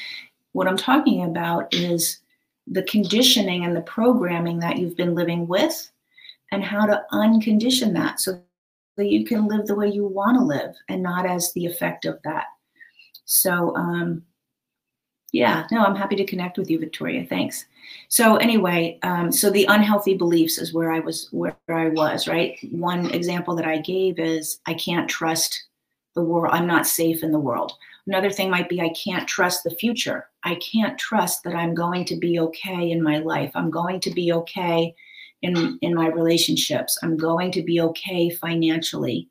what 0.52 0.66
I'm 0.66 0.76
talking 0.76 1.22
about 1.22 1.72
is 1.72 2.18
the 2.66 2.82
conditioning 2.82 3.64
and 3.64 3.76
the 3.76 3.82
programming 3.82 4.58
that 4.58 4.78
you've 4.78 4.96
been 4.96 5.14
living 5.14 5.46
with 5.46 5.88
and 6.50 6.64
how 6.64 6.86
to 6.86 7.04
uncondition 7.12 7.92
that 7.94 8.18
so 8.20 8.40
that 8.98 9.10
you 9.10 9.24
can 9.24 9.48
live 9.48 9.66
the 9.66 9.74
way 9.74 9.88
you 9.88 10.06
want 10.06 10.36
to 10.36 10.44
live 10.44 10.74
and 10.88 11.02
not 11.02 11.24
as 11.24 11.52
the 11.54 11.64
effect 11.64 12.04
of 12.04 12.20
that. 12.24 12.44
So, 13.24 13.74
um, 13.74 14.22
yeah, 15.32 15.66
no, 15.70 15.84
I'm 15.84 15.96
happy 15.96 16.16
to 16.16 16.24
connect 16.24 16.58
with 16.58 16.70
you, 16.70 16.78
Victoria. 16.78 17.24
Thanks. 17.26 17.66
So 18.08 18.36
anyway, 18.36 18.98
um, 19.02 19.30
so 19.30 19.50
the 19.50 19.66
unhealthy 19.68 20.16
beliefs 20.16 20.58
is 20.58 20.74
where 20.74 20.90
I 20.90 21.00
was, 21.00 21.28
where 21.32 21.56
I 21.68 21.88
was, 21.88 22.26
right? 22.26 22.58
One 22.70 23.10
example 23.10 23.54
that 23.56 23.66
I 23.66 23.78
gave 23.78 24.18
is 24.18 24.60
I 24.66 24.74
can't 24.74 25.08
trust 25.08 25.66
the 26.14 26.22
world. 26.22 26.54
I'm 26.54 26.66
not 26.66 26.86
safe 26.86 27.22
in 27.22 27.30
the 27.30 27.38
world. 27.38 27.72
Another 28.06 28.30
thing 28.30 28.50
might 28.50 28.70
be 28.70 28.80
I 28.80 28.88
can't 28.90 29.28
trust 29.28 29.64
the 29.64 29.70
future. 29.70 30.28
I 30.44 30.54
can't 30.56 30.98
trust 30.98 31.44
that 31.44 31.54
I'm 31.54 31.74
going 31.74 32.06
to 32.06 32.16
be 32.16 32.40
okay 32.40 32.90
in 32.90 33.02
my 33.02 33.18
life. 33.18 33.52
I'm 33.54 33.70
going 33.70 34.00
to 34.00 34.10
be 34.10 34.32
okay 34.32 34.94
in 35.42 35.78
in 35.82 35.94
my 35.94 36.08
relationships. 36.08 36.98
I'm 37.02 37.16
going 37.16 37.52
to 37.52 37.62
be 37.62 37.80
okay 37.80 38.30
financially. 38.30 39.28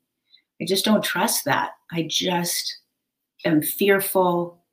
I 0.61 0.65
just 0.65 0.85
don't 0.85 1.03
trust 1.03 1.45
that. 1.45 1.71
I 1.91 2.07
just 2.09 2.79
am 3.45 3.61
fearful 3.61 4.63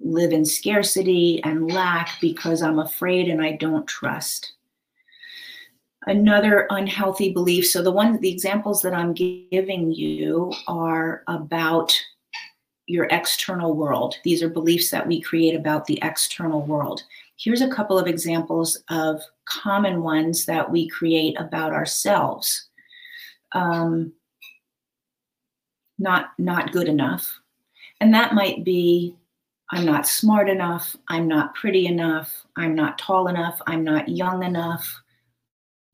live 0.00 0.32
in 0.32 0.44
scarcity 0.44 1.42
and 1.44 1.70
lack 1.70 2.18
because 2.20 2.62
i'm 2.62 2.78
afraid 2.78 3.28
and 3.28 3.42
i 3.42 3.52
don't 3.52 3.86
trust. 3.86 4.54
Another 6.06 6.66
unhealthy 6.70 7.32
belief 7.32 7.66
so 7.66 7.82
the 7.82 7.92
one 7.92 8.18
the 8.20 8.32
examples 8.32 8.80
that 8.82 8.94
i'm 8.94 9.12
giving 9.12 9.92
you 9.92 10.52
are 10.66 11.22
about 11.28 11.94
your 12.86 13.06
external 13.12 13.76
world. 13.76 14.16
These 14.24 14.42
are 14.42 14.48
beliefs 14.48 14.90
that 14.90 15.06
we 15.06 15.20
create 15.20 15.54
about 15.54 15.84
the 15.84 16.00
external 16.02 16.62
world. 16.62 17.04
Here's 17.38 17.60
a 17.60 17.70
couple 17.70 17.98
of 17.98 18.08
examples 18.08 18.82
of 18.88 19.22
common 19.50 20.02
ones 20.02 20.46
that 20.46 20.70
we 20.70 20.88
create 20.88 21.38
about 21.38 21.72
ourselves. 21.72 22.68
Um, 23.52 24.12
not 25.98 26.30
not 26.38 26.72
good 26.72 26.88
enough, 26.88 27.40
and 28.00 28.14
that 28.14 28.34
might 28.34 28.64
be 28.64 29.16
I'm 29.72 29.84
not 29.84 30.06
smart 30.06 30.48
enough, 30.48 30.96
I'm 31.08 31.28
not 31.28 31.54
pretty 31.54 31.86
enough, 31.86 32.44
I'm 32.56 32.74
not 32.74 32.98
tall 32.98 33.28
enough, 33.28 33.60
I'm 33.68 33.84
not 33.84 34.08
young 34.08 34.42
enough, 34.42 35.02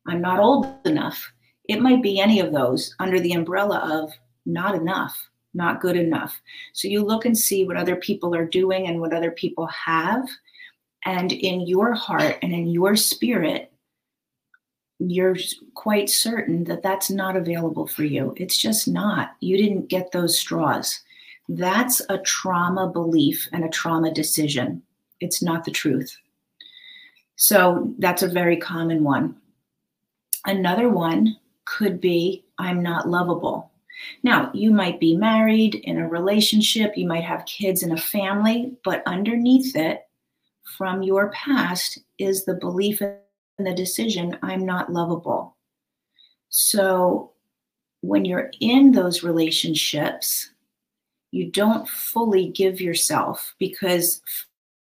I'm 0.06 0.22
not 0.22 0.40
old 0.40 0.74
enough. 0.86 1.32
It 1.68 1.82
might 1.82 2.02
be 2.02 2.18
any 2.18 2.40
of 2.40 2.52
those 2.52 2.94
under 3.00 3.20
the 3.20 3.32
umbrella 3.32 3.78
of 4.00 4.12
not 4.46 4.74
enough, 4.74 5.14
not 5.52 5.80
good 5.80 5.96
enough. 5.96 6.40
So 6.72 6.88
you 6.88 7.04
look 7.04 7.26
and 7.26 7.36
see 7.36 7.66
what 7.66 7.76
other 7.76 7.96
people 7.96 8.34
are 8.34 8.46
doing 8.46 8.86
and 8.86 9.00
what 9.00 9.12
other 9.12 9.32
people 9.32 9.66
have. 9.66 10.26
And 11.06 11.32
in 11.32 11.60
your 11.62 11.94
heart 11.94 12.36
and 12.42 12.52
in 12.52 12.66
your 12.66 12.96
spirit, 12.96 13.72
you're 14.98 15.36
quite 15.74 16.10
certain 16.10 16.64
that 16.64 16.82
that's 16.82 17.10
not 17.10 17.36
available 17.36 17.86
for 17.86 18.04
you. 18.04 18.34
It's 18.36 18.56
just 18.56 18.88
not. 18.88 19.36
You 19.40 19.56
didn't 19.56 19.88
get 19.88 20.12
those 20.12 20.38
straws. 20.38 21.00
That's 21.48 22.02
a 22.08 22.18
trauma 22.18 22.88
belief 22.88 23.48
and 23.52 23.64
a 23.64 23.68
trauma 23.68 24.12
decision. 24.12 24.82
It's 25.20 25.42
not 25.42 25.64
the 25.64 25.70
truth. 25.70 26.18
So 27.36 27.94
that's 27.98 28.22
a 28.22 28.28
very 28.28 28.56
common 28.56 29.04
one. 29.04 29.36
Another 30.44 30.88
one 30.88 31.36
could 31.66 32.00
be 32.00 32.44
I'm 32.58 32.82
not 32.82 33.08
lovable. 33.08 33.70
Now, 34.22 34.50
you 34.52 34.70
might 34.72 34.98
be 34.98 35.16
married 35.16 35.76
in 35.76 35.98
a 35.98 36.08
relationship, 36.08 36.96
you 36.96 37.06
might 37.06 37.24
have 37.24 37.46
kids 37.46 37.82
in 37.82 37.92
a 37.92 37.96
family, 37.96 38.72
but 38.84 39.02
underneath 39.06 39.74
it, 39.76 40.05
from 40.76 41.02
your 41.02 41.30
past, 41.30 41.98
is 42.18 42.44
the 42.44 42.54
belief 42.54 43.00
and 43.00 43.66
the 43.66 43.74
decision 43.74 44.38
I'm 44.42 44.64
not 44.66 44.92
lovable. 44.92 45.56
So 46.48 47.32
when 48.00 48.24
you're 48.24 48.50
in 48.60 48.92
those 48.92 49.22
relationships, 49.22 50.50
you 51.30 51.50
don't 51.50 51.88
fully 51.88 52.48
give 52.48 52.80
yourself 52.80 53.54
because 53.58 54.20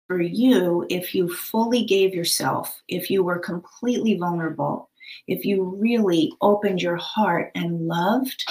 for 0.08 0.22
you, 0.22 0.86
if 0.90 1.16
you 1.16 1.34
fully 1.34 1.84
gave 1.84 2.14
yourself, 2.14 2.82
if 2.88 3.10
you 3.10 3.24
were 3.24 3.40
completely 3.40 4.16
vulnerable, 4.18 4.90
if 5.28 5.46
you 5.46 5.64
really 5.64 6.32
opened 6.42 6.82
your 6.82 6.98
heart 6.98 7.52
and 7.56 7.88
loved, 7.88 8.46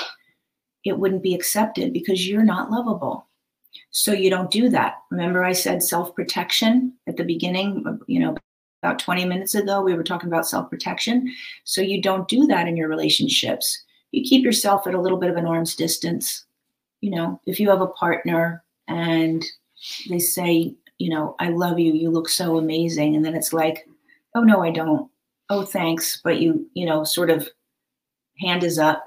it 0.84 0.98
wouldn't 0.98 1.22
be 1.22 1.34
accepted 1.34 1.92
because 1.92 2.28
you're 2.28 2.44
not 2.44 2.70
lovable. 2.70 3.26
So 3.90 4.12
you 4.12 4.30
don't 4.30 4.50
do 4.50 4.68
that. 4.70 4.94
Remember, 5.10 5.44
I 5.44 5.52
said 5.52 5.82
self 5.82 6.14
protection 6.14 6.92
at 7.06 7.16
the 7.16 7.24
beginning, 7.24 8.00
you 8.06 8.20
know, 8.20 8.36
about 8.82 8.98
20 8.98 9.24
minutes 9.24 9.54
ago, 9.54 9.80
we 9.80 9.94
were 9.94 10.04
talking 10.04 10.28
about 10.28 10.46
self 10.46 10.70
protection. 10.70 11.32
So 11.64 11.80
you 11.80 12.02
don't 12.02 12.28
do 12.28 12.46
that 12.46 12.68
in 12.68 12.76
your 12.76 12.88
relationships. 12.88 13.82
You 14.12 14.22
keep 14.22 14.44
yourself 14.44 14.86
at 14.86 14.94
a 14.94 15.00
little 15.00 15.18
bit 15.18 15.30
of 15.30 15.36
an 15.36 15.46
arm's 15.46 15.74
distance. 15.74 16.44
You 17.00 17.10
know, 17.10 17.40
if 17.46 17.58
you 17.58 17.70
have 17.70 17.80
a 17.80 17.88
partner 17.88 18.62
and 18.88 19.44
they 20.08 20.18
say, 20.18 20.74
you 20.98 21.10
know, 21.10 21.34
I 21.40 21.48
love 21.48 21.78
you, 21.78 21.92
you 21.92 22.10
look 22.10 22.28
so 22.28 22.56
amazing. 22.56 23.16
And 23.16 23.24
then 23.24 23.34
it's 23.34 23.52
like, 23.52 23.86
oh, 24.34 24.42
no, 24.42 24.62
I 24.62 24.70
don't 24.70 25.10
oh 25.50 25.64
thanks 25.64 26.20
but 26.22 26.40
you 26.40 26.68
you 26.74 26.86
know 26.86 27.04
sort 27.04 27.30
of 27.30 27.48
hand 28.40 28.64
is 28.64 28.78
up 28.78 29.04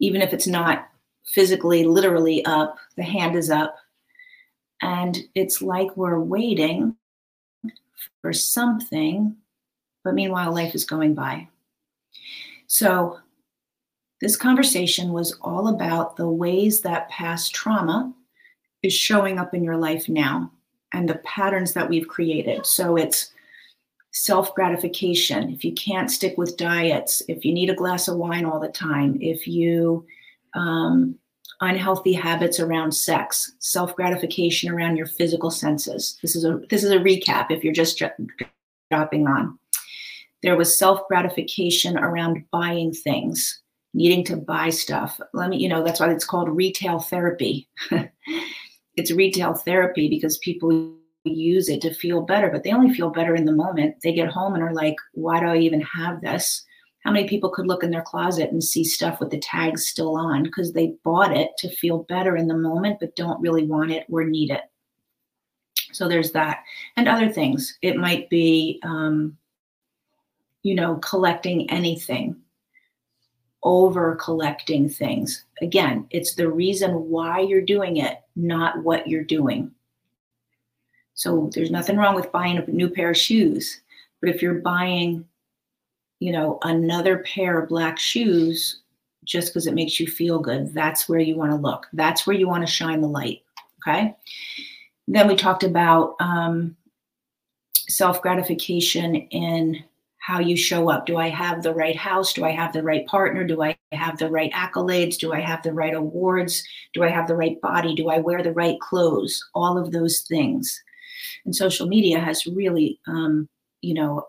even 0.00 0.20
if 0.20 0.32
it's 0.32 0.46
not 0.46 0.88
physically 1.24 1.84
literally 1.84 2.44
up 2.44 2.76
the 2.96 3.02
hand 3.02 3.36
is 3.36 3.50
up. 3.50 3.76
And 4.80 5.18
it's 5.34 5.62
like 5.62 5.96
we're 5.96 6.20
waiting 6.20 6.96
for 8.20 8.32
something 8.32 9.36
but 10.04 10.14
meanwhile 10.14 10.52
life 10.52 10.74
is 10.74 10.84
going 10.84 11.14
by. 11.14 11.48
So 12.66 13.18
this 14.20 14.36
conversation 14.36 15.12
was 15.12 15.36
all 15.42 15.68
about 15.68 16.16
the 16.16 16.28
ways 16.28 16.80
that 16.82 17.08
past 17.08 17.54
trauma 17.54 18.12
is 18.82 18.92
showing 18.92 19.38
up 19.38 19.54
in 19.54 19.64
your 19.64 19.76
life 19.76 20.08
now 20.08 20.50
and 20.92 21.08
the 21.08 21.16
patterns 21.16 21.72
that 21.74 21.88
we've 21.88 22.08
created. 22.08 22.66
So 22.66 22.96
it's 22.96 23.32
self 24.12 24.54
gratification, 24.54 25.50
if 25.50 25.64
you 25.64 25.72
can't 25.72 26.10
stick 26.10 26.36
with 26.36 26.56
diets, 26.56 27.22
if 27.28 27.44
you 27.44 27.52
need 27.52 27.70
a 27.70 27.74
glass 27.74 28.08
of 28.08 28.16
wine 28.16 28.44
all 28.44 28.60
the 28.60 28.68
time, 28.68 29.18
if 29.20 29.46
you 29.46 30.04
um, 30.54 31.18
unhealthy 31.60 32.12
habits 32.12 32.60
around 32.60 32.92
sex, 32.92 33.52
self 33.60 33.94
gratification 33.96 34.70
around 34.70 34.96
your 34.96 35.06
physical 35.06 35.50
senses. 35.50 36.18
This 36.22 36.36
is 36.36 36.44
a 36.44 36.60
this 36.68 36.84
is 36.84 36.90
a 36.90 36.98
recap. 36.98 37.46
If 37.50 37.64
you're 37.64 37.72
just 37.72 38.02
dropping 38.90 39.26
on, 39.26 39.58
there 40.42 40.56
was 40.56 40.76
self 40.76 41.06
gratification 41.08 41.96
around 41.96 42.44
buying 42.50 42.92
things, 42.92 43.60
needing 43.94 44.24
to 44.26 44.36
buy 44.36 44.70
stuff. 44.70 45.18
Let 45.32 45.48
me, 45.48 45.58
you 45.58 45.68
know, 45.68 45.82
that's 45.82 46.00
why 46.00 46.10
it's 46.10 46.24
called 46.24 46.48
retail 46.48 46.98
therapy. 46.98 47.68
it's 48.96 49.12
retail 49.12 49.54
therapy 49.54 50.08
because 50.08 50.38
people 50.38 50.94
use 51.24 51.68
it 51.68 51.80
to 51.82 51.94
feel 51.94 52.22
better, 52.22 52.50
but 52.50 52.64
they 52.64 52.72
only 52.72 52.92
feel 52.92 53.10
better 53.10 53.34
in 53.34 53.44
the 53.44 53.52
moment. 53.52 53.96
They 54.02 54.12
get 54.12 54.28
home 54.28 54.54
and 54.54 54.62
are 54.62 54.74
like, 54.74 54.96
why 55.12 55.40
do 55.40 55.46
I 55.46 55.58
even 55.58 55.80
have 55.82 56.20
this? 56.20 56.64
How 57.04 57.10
many 57.10 57.28
people 57.28 57.50
could 57.50 57.66
look 57.66 57.82
in 57.82 57.90
their 57.90 58.02
closet 58.02 58.50
and 58.50 58.62
see 58.62 58.84
stuff 58.84 59.18
with 59.18 59.30
the 59.30 59.38
tags 59.38 59.88
still 59.88 60.16
on 60.16 60.42
because 60.44 60.72
they 60.72 60.94
bought 61.04 61.36
it 61.36 61.50
to 61.58 61.68
feel 61.68 62.04
better 62.04 62.36
in 62.36 62.46
the 62.46 62.56
moment, 62.56 62.98
but 63.00 63.16
don't 63.16 63.40
really 63.40 63.66
want 63.66 63.90
it 63.90 64.06
or 64.08 64.24
need 64.24 64.50
it? 64.50 64.62
So 65.92 66.08
there's 66.08 66.32
that. 66.32 66.62
And 66.96 67.08
other 67.08 67.28
things. 67.28 67.76
It 67.82 67.96
might 67.96 68.30
be, 68.30 68.80
um, 68.82 69.36
you 70.62 70.74
know, 70.74 70.96
collecting 70.96 71.68
anything, 71.70 72.36
over 73.64 74.16
collecting 74.16 74.88
things. 74.88 75.44
Again, 75.60 76.06
it's 76.10 76.34
the 76.34 76.48
reason 76.48 77.10
why 77.10 77.40
you're 77.40 77.60
doing 77.60 77.96
it, 77.96 78.20
not 78.36 78.82
what 78.82 79.08
you're 79.08 79.24
doing. 79.24 79.72
So 81.14 81.50
there's 81.52 81.70
nothing 81.70 81.96
wrong 81.96 82.14
with 82.14 82.32
buying 82.32 82.58
a 82.58 82.66
new 82.70 82.88
pair 82.88 83.10
of 83.10 83.16
shoes. 83.16 83.80
But 84.20 84.30
if 84.30 84.40
you're 84.40 84.54
buying, 84.54 85.26
you 86.22 86.30
know, 86.30 86.60
another 86.62 87.18
pair 87.18 87.58
of 87.58 87.68
black 87.68 87.98
shoes 87.98 88.82
just 89.24 89.48
because 89.48 89.66
it 89.66 89.74
makes 89.74 89.98
you 89.98 90.06
feel 90.06 90.38
good, 90.38 90.72
that's 90.72 91.08
where 91.08 91.18
you 91.18 91.34
want 91.34 91.50
to 91.50 91.56
look. 91.56 91.88
That's 91.92 92.28
where 92.28 92.36
you 92.36 92.46
want 92.46 92.64
to 92.64 92.72
shine 92.72 93.00
the 93.00 93.08
light. 93.08 93.42
Okay. 93.80 94.14
Then 95.08 95.26
we 95.26 95.34
talked 95.34 95.64
about 95.64 96.14
um, 96.20 96.76
self 97.88 98.22
gratification 98.22 99.16
in 99.16 99.82
how 100.18 100.38
you 100.38 100.56
show 100.56 100.88
up. 100.88 101.06
Do 101.06 101.16
I 101.16 101.28
have 101.28 101.64
the 101.64 101.74
right 101.74 101.96
house? 101.96 102.32
Do 102.32 102.44
I 102.44 102.52
have 102.52 102.72
the 102.72 102.84
right 102.84 103.04
partner? 103.08 103.42
Do 103.42 103.60
I 103.60 103.76
have 103.90 104.16
the 104.16 104.30
right 104.30 104.52
accolades? 104.52 105.18
Do 105.18 105.32
I 105.32 105.40
have 105.40 105.64
the 105.64 105.72
right 105.72 105.92
awards? 105.92 106.62
Do 106.94 107.02
I 107.02 107.08
have 107.08 107.26
the 107.26 107.34
right 107.34 107.60
body? 107.60 107.96
Do 107.96 108.10
I 108.10 108.18
wear 108.18 108.44
the 108.44 108.52
right 108.52 108.78
clothes? 108.78 109.44
All 109.56 109.76
of 109.76 109.90
those 109.90 110.20
things. 110.20 110.80
And 111.44 111.56
social 111.56 111.88
media 111.88 112.20
has 112.20 112.46
really, 112.46 113.00
um, 113.08 113.48
you 113.80 113.94
know, 113.94 114.28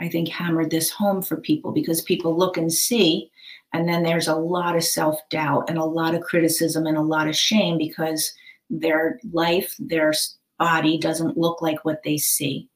I 0.00 0.08
think 0.08 0.28
hammered 0.28 0.70
this 0.70 0.90
home 0.90 1.22
for 1.22 1.36
people 1.36 1.72
because 1.72 2.02
people 2.02 2.36
look 2.36 2.56
and 2.56 2.72
see, 2.72 3.30
and 3.72 3.88
then 3.88 4.02
there's 4.02 4.28
a 4.28 4.34
lot 4.34 4.76
of 4.76 4.84
self 4.84 5.20
doubt 5.30 5.68
and 5.68 5.78
a 5.78 5.84
lot 5.84 6.14
of 6.14 6.22
criticism 6.22 6.86
and 6.86 6.96
a 6.96 7.02
lot 7.02 7.28
of 7.28 7.36
shame 7.36 7.78
because 7.78 8.32
their 8.70 9.20
life, 9.32 9.74
their 9.78 10.12
body 10.58 10.98
doesn't 10.98 11.36
look 11.36 11.62
like 11.62 11.84
what 11.84 12.02
they 12.02 12.16
see. 12.16 12.68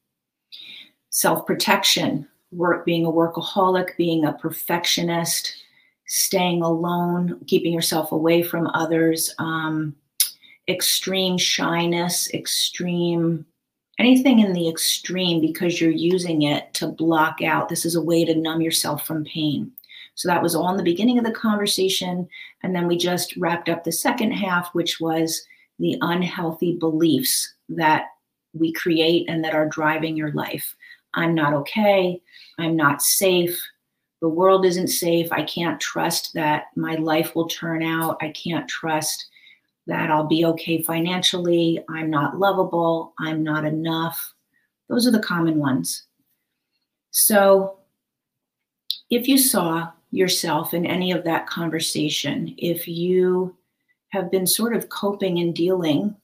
Self 1.11 1.47
protection, 1.47 2.29
work, 2.53 2.85
being 2.85 3.05
a 3.05 3.11
workaholic, 3.11 3.97
being 3.97 4.25
a 4.25 4.33
perfectionist, 4.33 5.55
staying 6.07 6.63
alone, 6.63 7.41
keeping 7.47 7.73
yourself 7.73 8.13
away 8.13 8.43
from 8.43 8.67
others, 8.69 9.35
um, 9.39 9.95
extreme 10.69 11.39
shyness, 11.39 12.33
extreme 12.33 13.45
anything 13.99 14.39
in 14.39 14.53
the 14.53 14.69
extreme 14.69 15.41
because 15.41 15.81
you're 15.81 15.91
using 15.91 16.43
it 16.43 16.73
to 16.75 16.89
block 16.89 17.43
out. 17.43 17.69
This 17.69 17.85
is 17.85 17.95
a 17.95 18.03
way 18.03 18.25
to 18.25 18.35
numb 18.35 18.61
yourself 18.61 19.07
from 19.07 19.25
pain. 19.25 19.73
So 20.15 20.29
that 20.29 20.43
was 20.43 20.55
all 20.55 20.71
in 20.71 20.77
the 20.77 20.83
beginning 20.83 21.19
of 21.19 21.25
the 21.25 21.31
conversation. 21.31 22.29
And 22.63 22.75
then 22.75 22.89
we 22.89 22.97
just 22.97 23.37
wrapped 23.37 23.69
up 23.69 23.85
the 23.85 23.93
second 23.93 24.33
half, 24.33 24.75
which 24.75 25.01
was 25.01 25.43
the 25.79 25.97
unhealthy 26.01 26.77
beliefs 26.77 27.55
that 27.69 28.07
we 28.53 28.73
create 28.73 29.29
and 29.29 29.45
that 29.45 29.55
are 29.55 29.69
driving 29.69 30.17
your 30.17 30.33
life. 30.33 30.75
I'm 31.15 31.35
not 31.35 31.53
okay. 31.55 32.21
I'm 32.59 32.77
not 32.77 33.03
safe. 33.03 33.61
The 34.21 34.29
world 34.29 34.67
isn't 34.67 34.89
safe. 34.89 35.31
I 35.31 35.45
can't 35.45 35.81
trust 35.81 36.35
that 36.35 36.65
my 36.75 36.97
life 36.97 37.37
will 37.37 37.47
turn 37.47 37.83
out. 37.83 38.19
I 38.21 38.31
can't 38.31 38.69
trust 38.69 39.27
that 39.89 40.11
I'll 40.11 40.27
be 40.27 40.45
okay 40.45 40.83
financially, 40.83 41.83
I'm 41.89 42.11
not 42.11 42.39
lovable, 42.39 43.15
I'm 43.19 43.43
not 43.43 43.65
enough. 43.65 44.35
Those 44.89 45.07
are 45.07 45.11
the 45.11 45.19
common 45.19 45.59
ones. 45.59 46.05
So 47.11 47.79
if 49.11 49.27
you 49.27 49.39
saw 49.39 49.91
yourself 50.11 50.75
in 50.75 50.87
any 50.87 51.11
of 51.11 51.25
that 51.25 51.47
conversation, 51.47 52.55
if 52.59 52.87
you 52.87 53.57
have 54.11 54.31
been 54.31 54.47
sort 54.47 54.77
of 54.77 54.91
coping 54.91 55.39
and 55.39 55.55
dealing 55.55 56.15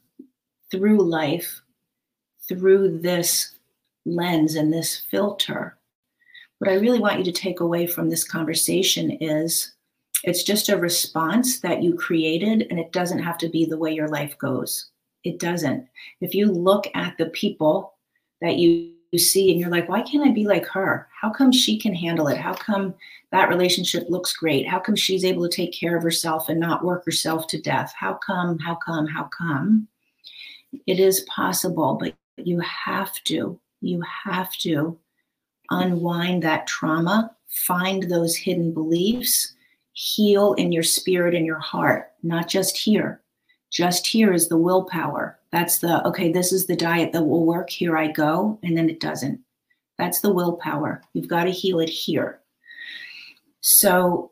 through 0.71 1.03
life 1.03 1.61
through 2.47 2.99
this 2.99 3.57
lens 4.05 4.55
and 4.57 4.73
this 4.73 4.99
filter, 5.11 5.79
what 6.59 6.71
I 6.71 6.75
really 6.75 7.01
want 7.01 7.19
you 7.19 7.25
to 7.25 7.33
take 7.33 7.61
away 7.61 7.87
from 7.87 8.11
this 8.11 8.25
conversation 8.25 9.11
is 9.21 9.74
it's 10.27 10.43
just 10.43 10.69
a 10.69 10.77
response 10.77 11.61
that 11.61 11.83
you 11.83 11.95
created, 11.95 12.67
and 12.71 12.79
it 12.79 12.93
doesn't 12.93 13.23
have 13.23 13.39
to 13.39 13.49
be 13.49 13.65
the 13.65 13.79
way 13.79 13.93
your 13.93 14.09
life 14.09 14.37
goes. 14.39 14.91
It 15.25 15.39
doesn't. 15.39 15.89
If 16.21 16.35
you 16.35 16.47
look 16.51 16.87
at 16.95 17.17
the 17.19 17.27
people 17.27 17.95
that 18.41 18.57
you, 18.57 18.93
see 19.17 19.53
and 19.53 19.61
you're 19.61 19.71
like, 19.71 19.89
why 19.89 20.03
can't 20.03 20.29
I 20.29 20.33
be 20.33 20.45
like 20.45 20.67
her? 20.67 21.07
How 21.21 21.31
come 21.31 21.53
she 21.53 21.79
can 21.79 21.95
handle 21.95 22.27
it? 22.27 22.37
How 22.37 22.53
come 22.53 22.95
that 23.31 23.49
relationship 23.49 24.07
looks 24.09 24.33
great? 24.33 24.67
How 24.67 24.81
come 24.81 24.97
she's 24.97 25.25
able 25.25 25.49
to 25.49 25.57
take 25.57 25.73
care 25.73 25.97
of 25.97 26.03
herself 26.03 26.49
and 26.49 26.59
not 26.59 26.85
work 26.85 27.05
herself 27.05 27.47
to 27.47 27.61
death? 27.61 27.95
How 27.97 28.15
come? 28.15 28.59
How 28.59 28.75
come? 28.75 29.07
How 29.07 29.31
come? 29.37 29.87
It 30.89 30.99
is 30.99 31.21
possible, 31.33 31.95
but 31.95 32.15
you 32.37 32.59
have 32.59 33.13
to, 33.27 33.61
you 33.81 34.03
have 34.25 34.53
to 34.59 34.99
unwind 35.71 36.43
that 36.43 36.67
trauma, 36.67 37.35
find 37.49 38.11
those 38.11 38.37
hidden 38.37 38.75
beliefs, 38.75 39.54
heal 39.95 40.53
in 40.55 40.73
your 40.73 40.83
spirit 40.83 41.35
and 41.35 41.47
your 41.47 41.59
heart, 41.59 42.13
not 42.23 42.49
just 42.49 42.77
here. 42.77 43.23
Just 43.73 44.07
here 44.07 44.33
is 44.33 44.49
the 44.49 44.59
willpower. 44.59 45.39
That's 45.51 45.79
the, 45.79 46.07
okay, 46.07 46.31
this 46.31 46.53
is 46.53 46.67
the 46.67 46.77
diet 46.77 47.13
that 47.13 47.25
will 47.25 47.47
work. 47.47 47.71
Here 47.71 47.97
I 47.97 48.09
go. 48.09 48.59
And 48.63 48.77
then 48.77 48.91
it 48.91 49.01
doesn't. 49.01 49.41
That's 49.99 50.21
the 50.21 50.33
willpower. 50.33 51.03
You've 51.13 51.29
got 51.29 51.45
to 51.45 51.51
heal 51.51 51.81
it 51.81 51.89
here. 51.89 52.41
So, 53.61 54.31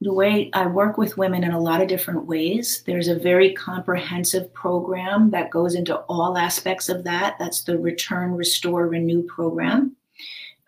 the 0.00 0.12
way 0.12 0.50
I 0.52 0.66
work 0.66 0.98
with 0.98 1.16
women 1.16 1.44
in 1.44 1.52
a 1.52 1.60
lot 1.60 1.80
of 1.80 1.88
different 1.88 2.26
ways, 2.26 2.82
there's 2.84 3.08
a 3.08 3.18
very 3.18 3.54
comprehensive 3.54 4.52
program 4.52 5.30
that 5.30 5.50
goes 5.50 5.74
into 5.74 5.96
all 5.96 6.36
aspects 6.36 6.90
of 6.90 7.04
that. 7.04 7.36
That's 7.38 7.62
the 7.62 7.78
Return, 7.78 8.32
Restore, 8.32 8.86
Renew 8.86 9.22
program. 9.22 9.96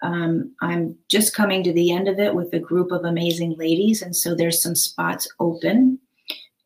Um, 0.06 0.54
I'm 0.60 0.96
just 1.08 1.34
coming 1.34 1.64
to 1.64 1.72
the 1.72 1.90
end 1.90 2.06
of 2.06 2.20
it 2.20 2.32
with 2.32 2.54
a 2.54 2.60
group 2.60 2.92
of 2.92 3.04
amazing 3.04 3.56
ladies. 3.58 4.02
And 4.02 4.14
so 4.14 4.36
there's 4.36 4.62
some 4.62 4.76
spots 4.76 5.26
open 5.40 5.98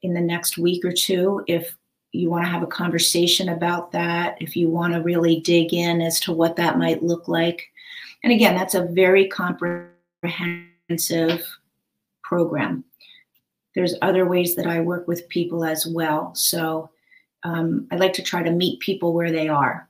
in 0.02 0.12
the 0.12 0.20
next 0.20 0.58
week 0.58 0.84
or 0.84 0.92
two 0.92 1.42
if 1.46 1.74
you 2.12 2.28
want 2.28 2.44
to 2.44 2.50
have 2.50 2.62
a 2.62 2.66
conversation 2.66 3.48
about 3.48 3.92
that, 3.92 4.36
if 4.42 4.56
you 4.56 4.68
want 4.68 4.92
to 4.92 5.00
really 5.00 5.40
dig 5.40 5.72
in 5.72 6.02
as 6.02 6.20
to 6.20 6.34
what 6.34 6.56
that 6.56 6.76
might 6.76 7.02
look 7.02 7.28
like. 7.28 7.66
And 8.22 8.30
again, 8.30 8.54
that's 8.54 8.74
a 8.74 8.84
very 8.84 9.26
comprehensive 9.28 11.46
program. 12.22 12.84
There's 13.74 13.94
other 14.02 14.26
ways 14.26 14.54
that 14.56 14.66
I 14.66 14.80
work 14.80 15.08
with 15.08 15.26
people 15.30 15.64
as 15.64 15.86
well. 15.86 16.34
So 16.34 16.90
um, 17.42 17.88
I 17.90 17.96
like 17.96 18.12
to 18.14 18.22
try 18.22 18.42
to 18.42 18.50
meet 18.50 18.80
people 18.80 19.14
where 19.14 19.32
they 19.32 19.48
are. 19.48 19.88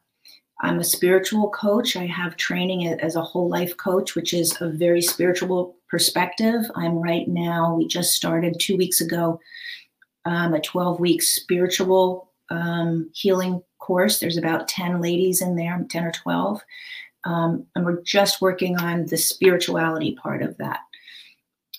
I'm 0.62 0.79
a 0.79 0.85
spiritual 0.85 1.51
coach. 1.51 1.96
I 1.96 2.07
have 2.07 2.37
training 2.37 2.87
as 2.87 3.16
a 3.16 3.23
whole 3.23 3.49
life 3.49 3.77
coach, 3.77 4.14
which 4.14 4.35
is 4.35 4.57
a 4.61 4.68
very 4.68 5.01
spiritual 5.01 5.77
perspective. 5.88 6.64
I'm 6.75 6.96
right 6.96 7.27
now, 7.27 7.75
we 7.75 7.87
just 7.87 8.14
started 8.14 8.61
two 8.61 8.77
weeks 8.77 9.01
ago, 9.01 9.40
um, 10.27 10.53
a 10.53 10.61
12 10.61 11.01
week 11.01 11.23
spiritual 11.23 12.31
um, 12.51 13.11
healing 13.14 13.62
course. 13.79 14.18
There's 14.18 14.37
about 14.37 14.68
10 14.68 15.01
ladies 15.01 15.40
in 15.40 15.57
there, 15.57 15.85
10 15.88 16.05
or 16.05 16.12
12. 16.12 16.62
Um, 17.25 17.66
and 17.75 17.85
we're 17.85 18.03
just 18.03 18.40
working 18.40 18.79
on 18.79 19.07
the 19.07 19.16
spirituality 19.16 20.14
part 20.23 20.42
of 20.42 20.57
that. 20.59 20.81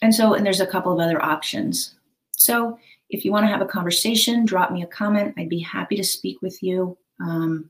And 0.02 0.14
so, 0.14 0.34
and 0.34 0.46
there's 0.46 0.62
a 0.62 0.68
couple 0.68 0.92
of 0.92 1.00
other 1.00 1.24
options. 1.24 1.96
So, 2.38 2.78
if 3.10 3.26
you 3.26 3.32
want 3.32 3.44
to 3.44 3.52
have 3.52 3.62
a 3.62 3.66
conversation, 3.66 4.46
drop 4.46 4.72
me 4.72 4.84
a 4.84 4.88
comment. 4.88 5.36
I'd 5.38 5.50
be 5.50 5.60
happy 5.60 5.98
to 5.98 6.04
speak 6.04 6.42
with 6.42 6.64
you. 6.64 6.98
Um, 7.20 7.70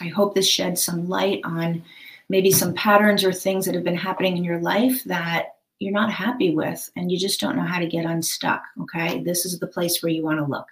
I 0.00 0.08
hope 0.08 0.34
this 0.34 0.48
sheds 0.48 0.82
some 0.82 1.08
light 1.08 1.40
on 1.44 1.82
maybe 2.28 2.50
some 2.50 2.74
patterns 2.74 3.24
or 3.24 3.32
things 3.32 3.66
that 3.66 3.74
have 3.74 3.84
been 3.84 3.96
happening 3.96 4.36
in 4.36 4.44
your 4.44 4.60
life 4.60 5.02
that 5.04 5.56
you're 5.80 5.92
not 5.92 6.12
happy 6.12 6.54
with 6.54 6.90
and 6.96 7.10
you 7.10 7.18
just 7.18 7.40
don't 7.40 7.56
know 7.56 7.62
how 7.62 7.78
to 7.78 7.86
get 7.86 8.04
unstuck. 8.04 8.62
Okay. 8.82 9.22
This 9.22 9.44
is 9.44 9.58
the 9.58 9.66
place 9.66 10.02
where 10.02 10.12
you 10.12 10.22
want 10.22 10.38
to 10.38 10.44
look. 10.44 10.66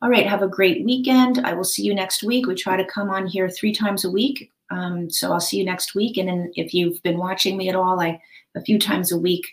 All 0.00 0.10
right. 0.10 0.26
Have 0.26 0.42
a 0.42 0.48
great 0.48 0.84
weekend. 0.84 1.40
I 1.44 1.52
will 1.52 1.64
see 1.64 1.82
you 1.82 1.94
next 1.94 2.22
week. 2.22 2.46
We 2.46 2.54
try 2.54 2.76
to 2.76 2.84
come 2.84 3.10
on 3.10 3.26
here 3.26 3.48
three 3.48 3.72
times 3.72 4.04
a 4.04 4.10
week. 4.10 4.50
Um, 4.70 5.10
so 5.10 5.32
I'll 5.32 5.40
see 5.40 5.58
you 5.58 5.64
next 5.64 5.94
week. 5.94 6.16
And 6.16 6.28
then 6.28 6.52
if 6.56 6.72
you've 6.72 7.02
been 7.02 7.18
watching 7.18 7.56
me 7.56 7.68
at 7.68 7.76
all, 7.76 8.00
I 8.00 8.20
a 8.54 8.60
few 8.60 8.78
times 8.78 9.12
a 9.12 9.18
week 9.18 9.46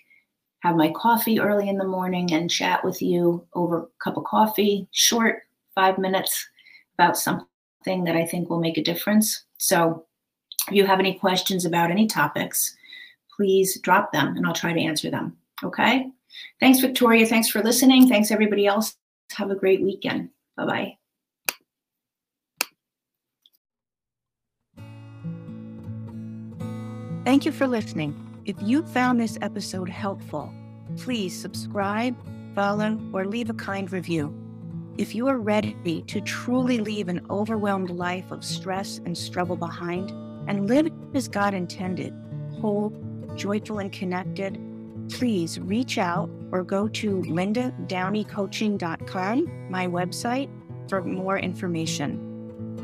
have 0.59 0.75
my 0.75 0.91
coffee 0.95 1.39
early 1.39 1.67
in 1.67 1.77
the 1.77 1.83
morning 1.83 2.31
and 2.33 2.49
chat 2.49 2.83
with 2.83 3.01
you 3.01 3.45
over 3.53 3.79
a 3.79 3.87
cup 4.03 4.15
of 4.15 4.23
coffee, 4.25 4.87
short 4.91 5.41
five 5.73 5.97
minutes 5.97 6.47
about 6.97 7.17
something 7.17 7.47
thing 7.83 8.03
that 8.05 8.15
I 8.15 8.25
think 8.25 8.49
will 8.49 8.59
make 8.59 8.77
a 8.77 8.83
difference. 8.83 9.43
So 9.57 10.05
if 10.67 10.75
you 10.75 10.85
have 10.85 10.99
any 10.99 11.15
questions 11.15 11.65
about 11.65 11.91
any 11.91 12.07
topics, 12.07 12.75
please 13.35 13.79
drop 13.81 14.11
them 14.11 14.35
and 14.37 14.45
I'll 14.45 14.53
try 14.53 14.73
to 14.73 14.81
answer 14.81 15.09
them. 15.09 15.37
Okay. 15.63 16.11
Thanks, 16.59 16.79
Victoria. 16.79 17.25
Thanks 17.25 17.49
for 17.49 17.61
listening. 17.61 18.07
Thanks, 18.07 18.31
everybody 18.31 18.65
else. 18.65 18.95
Have 19.33 19.51
a 19.51 19.55
great 19.55 19.81
weekend. 19.81 20.29
Bye 20.57 20.65
bye. 20.65 20.97
Thank 27.23 27.45
you 27.45 27.51
for 27.51 27.67
listening. 27.67 28.15
If 28.45 28.55
you 28.61 28.83
found 28.83 29.19
this 29.19 29.37
episode 29.41 29.89
helpful, 29.89 30.51
please 30.97 31.39
subscribe, 31.39 32.15
follow, 32.55 32.99
or 33.13 33.25
leave 33.25 33.49
a 33.49 33.53
kind 33.53 33.91
review. 33.91 34.40
If 34.97 35.15
you 35.15 35.27
are 35.27 35.37
ready 35.37 36.03
to 36.07 36.19
truly 36.21 36.79
leave 36.79 37.07
an 37.07 37.21
overwhelmed 37.29 37.91
life 37.91 38.31
of 38.31 38.43
stress 38.43 38.99
and 39.05 39.17
struggle 39.17 39.55
behind 39.55 40.11
and 40.49 40.67
live 40.67 40.89
as 41.13 41.29
God 41.29 41.53
intended, 41.53 42.13
whole, 42.59 42.91
joyful, 43.35 43.77
and 43.79 43.91
connected, 43.91 44.59
please 45.09 45.59
reach 45.59 45.97
out 45.97 46.29
or 46.51 46.63
go 46.63 46.87
to 46.89 47.21
lindadowneycoaching.com, 47.21 49.69
my 49.69 49.87
website, 49.87 50.49
for 50.89 51.01
more 51.01 51.39
information. 51.39 52.27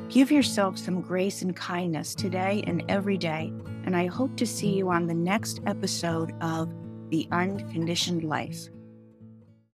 Give 0.10 0.32
yourself 0.32 0.78
some 0.78 1.02
grace 1.02 1.42
and 1.42 1.54
kindness 1.56 2.14
today 2.16 2.64
and 2.66 2.84
every 2.88 3.18
day, 3.18 3.52
and 3.86 3.98
I 3.98 4.06
hope 4.06 4.38
to 4.38 4.46
see 4.46 4.70
you 4.70 4.90
on 4.90 5.08
the 5.08 5.14
next 5.14 5.60
episode 5.66 6.34
of 6.42 6.74
The 7.10 7.28
Unconditioned 7.32 8.24
Life. 8.24 8.70